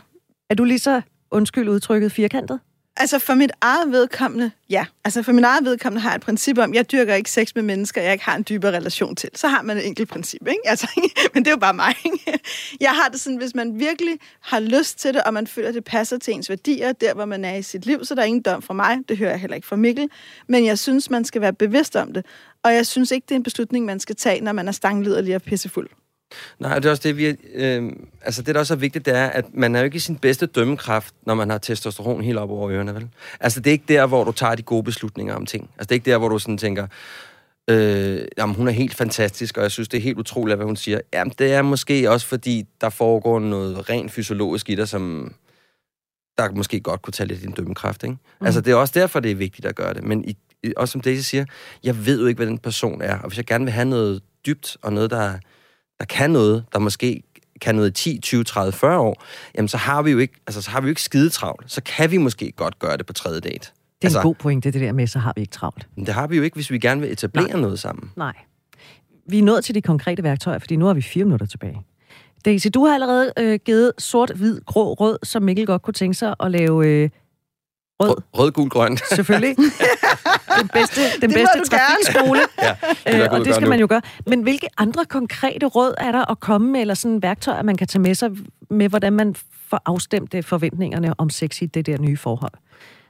[0.50, 2.60] Er du lige så, undskyld udtrykket, firkantet?
[3.00, 4.86] Altså for mit eget vedkommende, ja.
[5.04, 7.62] Altså for mit eget vedkommende har jeg et princip om, jeg dyrker ikke sex med
[7.62, 9.30] mennesker, jeg ikke har en dybere relation til.
[9.34, 10.60] Så har man et enkelt princip, ikke?
[10.64, 10.88] Altså,
[11.34, 12.38] men det er jo bare mig, ikke?
[12.80, 15.74] Jeg har det sådan, hvis man virkelig har lyst til det, og man føler, at
[15.74, 18.26] det passer til ens værdier, der hvor man er i sit liv, så der er
[18.26, 18.98] ingen dom fra mig.
[19.08, 20.08] Det hører jeg heller ikke fra Mikkel.
[20.48, 22.26] Men jeg synes, man skal være bevidst om det.
[22.62, 25.34] Og jeg synes ikke, det er en beslutning, man skal tage, når man er stangliderlig
[25.34, 25.88] og pissefuld.
[26.58, 27.36] Nej, det er også det, vi...
[27.54, 29.98] Øh, altså, det, der også er vigtigt, det er, at man er jo ikke i
[29.98, 33.08] sin bedste dømmekraft, når man har testosteron helt op over ørerne, vel?
[33.40, 35.70] Altså, det er ikke der, hvor du tager de gode beslutninger om ting.
[35.78, 36.86] Altså, det er ikke der, hvor du sådan tænker,
[37.70, 40.76] Øh, jamen, hun er helt fantastisk, og jeg synes, det er helt utroligt, hvad hun
[40.76, 41.00] siger.
[41.12, 45.34] Jamen, det er måske også, fordi der foregår noget rent fysiologisk i dig, som
[46.38, 48.16] der måske godt kunne tage lidt din dømmekraft, ikke?
[48.40, 48.46] Mm.
[48.46, 50.04] Altså, det er også derfor, det er vigtigt at gøre det.
[50.04, 50.36] Men i,
[50.76, 51.44] også som Daisy siger,
[51.84, 53.18] jeg ved jo ikke, hvad den person er.
[53.18, 55.38] Og hvis jeg gerne vil have noget dybt, og noget, der,
[55.98, 57.22] der kan noget, der måske
[57.60, 59.24] kan noget 10, 20, 30, 40 år,
[59.54, 61.72] jamen så har vi jo ikke, altså, så har vi jo ikke skide travlt.
[61.72, 63.54] Så kan vi måske godt gøre det på tredje date.
[63.54, 63.70] Det er
[64.02, 65.88] altså, en god pointe, det der med, så har vi ikke travlt.
[65.96, 67.60] Men det har vi jo ikke, hvis vi gerne vil etablere Nej.
[67.60, 68.10] noget sammen.
[68.16, 68.34] Nej.
[69.26, 71.80] Vi er nået til de konkrete værktøjer, fordi nu har vi fire minutter tilbage.
[72.44, 76.14] Daisy, du har allerede øh, givet sort, hvid, grå, rød, som Mikkel godt kunne tænke
[76.14, 77.10] sig at lave øh,
[78.00, 78.98] rød, Rød, gul, grøn.
[79.16, 79.56] selvfølgelig.
[80.60, 82.74] den bedste, den bedste trafikskole, ja,
[83.06, 84.02] det øh, og det skal man jo gøre.
[84.26, 87.86] Men hvilke andre konkrete råd er der at komme med, eller sådan værktøjer, man kan
[87.86, 88.30] tage med sig,
[88.70, 89.34] med hvordan man
[89.68, 92.52] får afstemt øh, forventningerne om sex i det der nye forhold?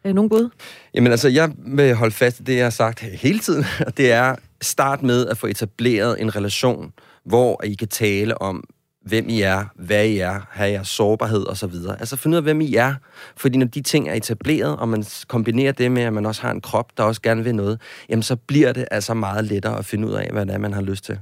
[0.05, 0.51] Øh, nogen bud?
[0.95, 4.13] Jamen altså, jeg vil holde fast i det, jeg har sagt hele tiden, og det
[4.13, 6.93] er start med at få etableret en relation,
[7.25, 8.65] hvor I kan tale om,
[9.09, 11.75] hvem I er, hvad I er, have jeres sårbarhed osv.
[11.99, 12.95] Altså finde ud af, hvem I er.
[13.37, 16.51] Fordi når de ting er etableret, og man kombinerer det med, at man også har
[16.51, 19.85] en krop, der også gerne vil noget, jamen så bliver det altså meget lettere at
[19.85, 21.19] finde ud af, hvad det er, man har lyst til.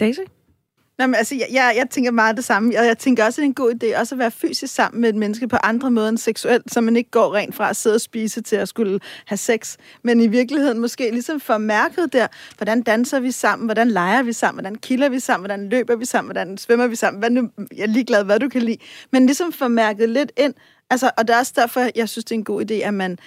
[0.00, 0.20] Daisy?
[0.98, 3.42] Nå, men altså, jeg, jeg, jeg tænker meget det samme, og jeg tænker også, at
[3.42, 5.90] det er en god idé også at være fysisk sammen med et menneske på andre
[5.90, 8.68] måder end seksuelt, så man ikke går rent fra at sidde og spise til at
[8.68, 12.26] skulle have sex, men i virkeligheden måske ligesom for mærket der,
[12.56, 16.04] hvordan danser vi sammen, hvordan leger vi sammen, hvordan kilder vi sammen, hvordan løber vi
[16.04, 18.78] sammen, hvordan svømmer vi sammen, hvad nu, jeg er ligeglad, hvad du kan lide,
[19.12, 20.54] men ligesom for mærket lidt ind,
[20.90, 23.18] altså, og det er også derfor, jeg synes, det er en god idé, at man,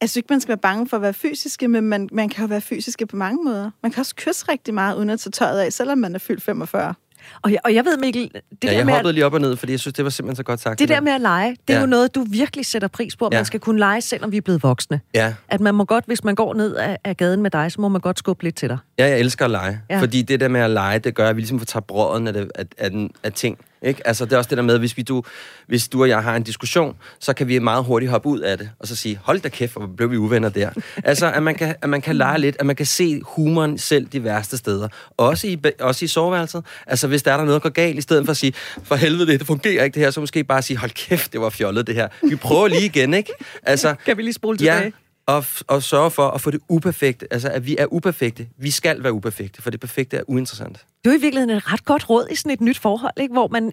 [0.00, 2.42] jeg synes ikke, man skal være bange for at være fysiske, men man, man kan
[2.42, 3.70] jo være fysiske på mange måder.
[3.82, 6.42] Man kan også kysse rigtig meget, uden at tage tøjet af, selvom man er fyldt
[6.42, 6.94] 45.
[7.42, 9.34] Og jeg, og jeg ved, Mikkel, det, ja, der jeg med, hoppede at, lige op
[9.34, 10.78] og ned, fordi jeg synes, det var simpelthen så godt sagt.
[10.78, 11.80] det der med at lege, det er Ja.
[11.80, 13.38] jo noget, du virkelig sætter pris på, at Ja.
[13.38, 15.00] man skal kunne lege, selvom vi er blevet voksne.
[15.14, 17.80] Ja, At man må godt, hvis man går ned ad, ad gaden med dig, så
[17.80, 18.78] må man godt skubbe lidt til dig.
[18.98, 19.80] Ja, jeg elsker at lege.
[19.90, 20.00] Ja.
[20.00, 22.32] Fordi det der med at lege, det gør, at vi ligesom får taget brøden af,
[22.32, 23.58] det, af, af, den, af ting.
[23.84, 24.06] Ikke?
[24.06, 25.22] Altså, det er også det der med, hvis, vi, du,
[25.66, 28.58] hvis du og jeg har en diskussion, så kan vi meget hurtigt hoppe ud af
[28.58, 30.70] det, og så sige, hold da kæft, hvor blev vi uvenner der.
[31.04, 34.06] altså, at man, kan, at man kan lege lidt, at man kan se humoren selv
[34.06, 34.88] de værste steder.
[35.16, 36.64] Også i, også i soveværelset.
[36.86, 38.52] Altså, hvis der er der noget, der går galt, i stedet for at sige,
[38.82, 41.50] for helvede, det fungerer ikke det her, så måske bare sige, hold kæft, det var
[41.50, 42.08] fjollet det her.
[42.28, 43.32] Vi prøver lige igen, ikke?
[43.62, 44.90] Altså, Kan vi lige spole Ja,
[45.26, 47.26] og, og sørge for at få det uperfekte.
[47.30, 48.48] Altså, at vi er uperfekte.
[48.56, 50.86] Vi skal være uperfekte, for det perfekte er uinteressant.
[51.04, 53.32] Det er jo i virkeligheden et ret godt råd i sådan et nyt forhold, ikke?
[53.32, 53.72] hvor man,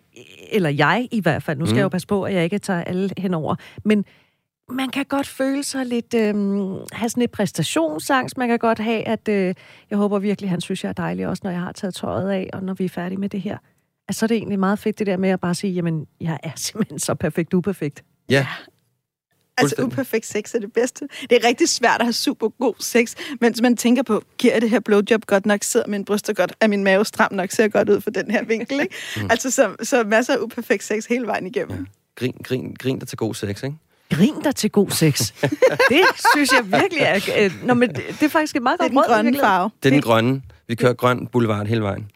[0.51, 1.77] eller jeg i hvert fald, nu skal mm.
[1.77, 4.05] jeg jo passe på, at jeg ikke tager alle henover, men
[4.71, 9.07] man kan godt føle sig lidt, øhm, have sådan et præstationsangst, man kan godt have,
[9.07, 9.55] at øh,
[9.89, 12.49] jeg håber virkelig, han synes, jeg er dejlig også, når jeg har taget tøjet af,
[12.53, 13.57] og når vi er færdige med det her.
[14.07, 16.39] Altså, så er det egentlig meget fedt det der med at bare sige, jamen, jeg
[16.43, 18.03] er simpelthen så perfekt uperfekt.
[18.29, 18.47] Ja,
[19.61, 21.07] Altså, uperfekt sex er det bedste.
[21.29, 24.61] Det er rigtig svært at have super god sex, mens man tænker på, giver jeg
[24.61, 27.63] det her blowjob godt nok, sidder min bryster godt, er min mave stram nok, ser
[27.63, 28.95] jeg godt ud for den her vinkel, ikke?
[29.17, 29.27] Mm.
[29.29, 31.87] Altså, så, så masser af uperfekt sex hele vejen igennem.
[32.15, 33.75] grin, grin, grin dig til god sex, ikke?
[34.13, 35.31] Grin dig til god sex.
[35.89, 36.01] det
[36.35, 37.19] synes jeg virkelig er...
[37.37, 39.69] Øh, nå, men det, det er faktisk et meget Det er godt den grønne farve.
[39.83, 40.41] Det er den grønne.
[40.69, 42.11] Vi kører grøn boulevard hele vejen.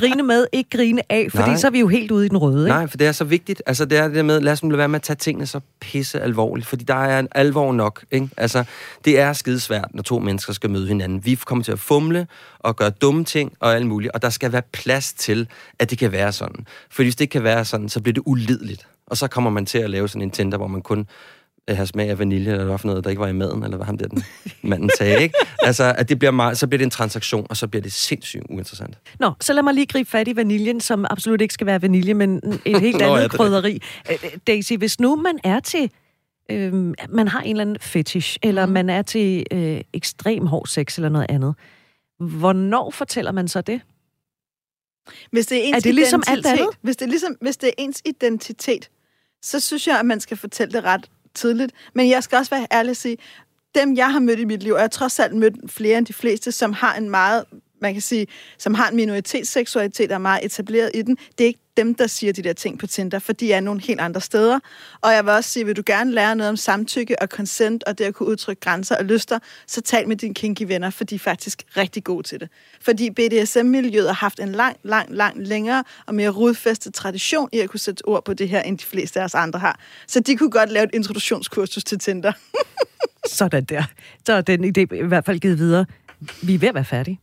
[0.00, 1.56] Grine med, ikke grine af, fordi Nej.
[1.56, 2.68] så er vi jo helt ude i den røde, ikke?
[2.68, 3.62] Nej, for det er så vigtigt.
[3.66, 5.60] Altså, det er det med, lad os nu lade være med at tage tingene så
[5.80, 8.28] pisse alvorligt, fordi der er en alvor nok, ikke?
[8.36, 8.64] Altså,
[9.04, 11.24] det er skidesvært, når to mennesker skal møde hinanden.
[11.24, 12.26] Vi kommer til at fumle
[12.58, 15.48] og gøre dumme ting og alt muligt, og der skal være plads til,
[15.78, 16.66] at det kan være sådan.
[16.90, 18.86] For hvis det ikke kan være sådan, så bliver det ulideligt.
[19.06, 21.06] Og så kommer man til at lave sådan en Tinder, hvor man kun
[21.70, 23.76] øh, har smag af vanilje, eller hvad for noget, der ikke var i maden, eller
[23.76, 24.24] hvad ham der den
[24.62, 25.34] manden sagde, ikke?
[25.62, 28.42] Altså, at det bliver meget, så bliver det en transaktion, og så bliver det sindssygt
[28.50, 28.98] uinteressant.
[29.20, 32.14] Nå, så lad mig lige gribe fat i vaniljen, som absolut ikke skal være vanilje,
[32.14, 33.82] men et helt Nå, andet ja, det er krydderi.
[34.10, 35.90] Øh, Daisy, hvis nu man er til...
[36.50, 36.72] Øh,
[37.08, 38.72] man har en eller anden fetish, eller Mhm.
[38.72, 41.54] man er til øh, ekstrem hård sex eller noget andet.
[42.20, 43.80] Hvornår fortæller man så det?
[45.32, 46.76] Hvis det er ens Er det ligesom alt identitet, andet?
[46.82, 48.90] Hvis det, er ligesom, hvis det er ens identitet,
[49.42, 51.72] så synes jeg, at man skal fortælle det ret tidligt.
[51.94, 53.16] Men jeg skal også være ærlig og sige,
[53.74, 56.06] dem jeg har mødt i mit liv, og jeg har trods alt mødt flere end
[56.06, 57.44] de fleste, som har en meget,
[57.80, 58.26] man kan sige,
[58.58, 62.06] som har en minoritetsseksualitet, der er meget etableret i den, det er ikke dem, der
[62.06, 64.60] siger de der ting på Tinder, for de er nogle helt andre steder.
[65.00, 67.98] Og jeg vil også sige, vil du gerne lære noget om samtykke og consent, og
[67.98, 71.14] det at kunne udtrykke grænser og lyster, så tal med dine kinky venner, for de
[71.14, 72.48] er faktisk rigtig gode til det.
[72.80, 77.70] Fordi BDSM-miljøet har haft en lang, lang, lang længere og mere rodfæstet tradition i at
[77.70, 79.80] kunne sætte ord på det her, end de fleste af os andre har.
[80.06, 82.32] Så de kunne godt lave et introduktionskursus til Tinder.
[83.26, 83.84] Sådan der.
[84.26, 85.86] Så er den idé i hvert fald givet videre.
[86.42, 87.20] Vi er ved at være færdige.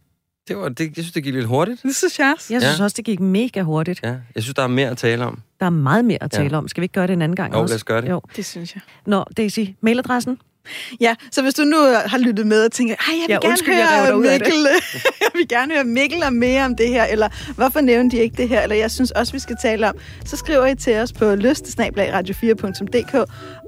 [0.48, 1.84] Det var, det, jeg synes, det gik lidt hurtigt.
[1.84, 2.54] Det synes jeg også.
[2.54, 2.84] Jeg synes Ja.
[2.84, 4.00] også, det gik mega hurtigt.
[4.04, 5.40] Ja, jeg synes, der er mere at tale om.
[5.60, 6.44] Der er meget mere at Ja.
[6.44, 6.68] tale om.
[6.68, 7.72] Skal vi ikke gøre det en anden gang Jo, også?
[7.72, 8.10] lad os gøre det.
[8.10, 8.22] Jo.
[8.36, 8.82] Det synes jeg.
[9.06, 10.38] Nå, Daisy, mailadressen?
[11.02, 13.50] Ja, så hvis du nu har lyttet med og tænker, Ej, jeg vil Ja, gerne
[13.50, 14.68] undskyld, jeg høre det." Mikkel,
[15.22, 18.36] jeg vil gerne høre Mikkel om mere om det her, eller hvorfor nævner de ikke
[18.38, 19.96] det her, eller jeg synes også, vi skal tale om,
[20.26, 23.16] så skriver I til os på lystesnablagradio4.dk,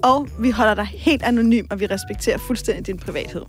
[0.03, 3.41] og vi holder dig helt anonym, og vi respekterer fuldstændig din privathed.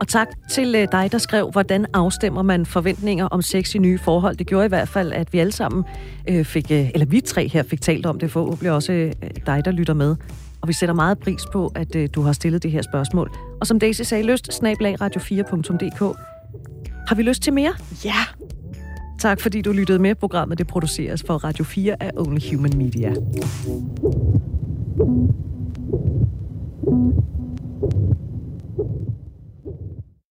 [0.00, 3.98] Og tak til øh, dig, der skrev, hvordan afstemmer man forventninger om sex i nye
[3.98, 4.36] forhold.
[4.36, 5.84] Det gjorde i hvert fald, at vi alle sammen
[6.28, 9.12] øh, fik, øh, eller vi tre her fik talt om det, forhåbentlig også
[9.46, 10.16] dig, der lytter med.
[10.62, 13.30] Og vi sætter meget pris på, at øh, du har stillet det her spørgsmål.
[13.60, 14.44] Og som Daisy sagde, lyst
[15.02, 16.16] radio4.dk.
[17.08, 17.72] Har vi lyst til mere?
[18.04, 18.24] Ja,
[19.22, 20.14] Tak fordi du lyttede med.
[20.14, 23.14] Programmet det produceres for Radio 4 af Only Human Media.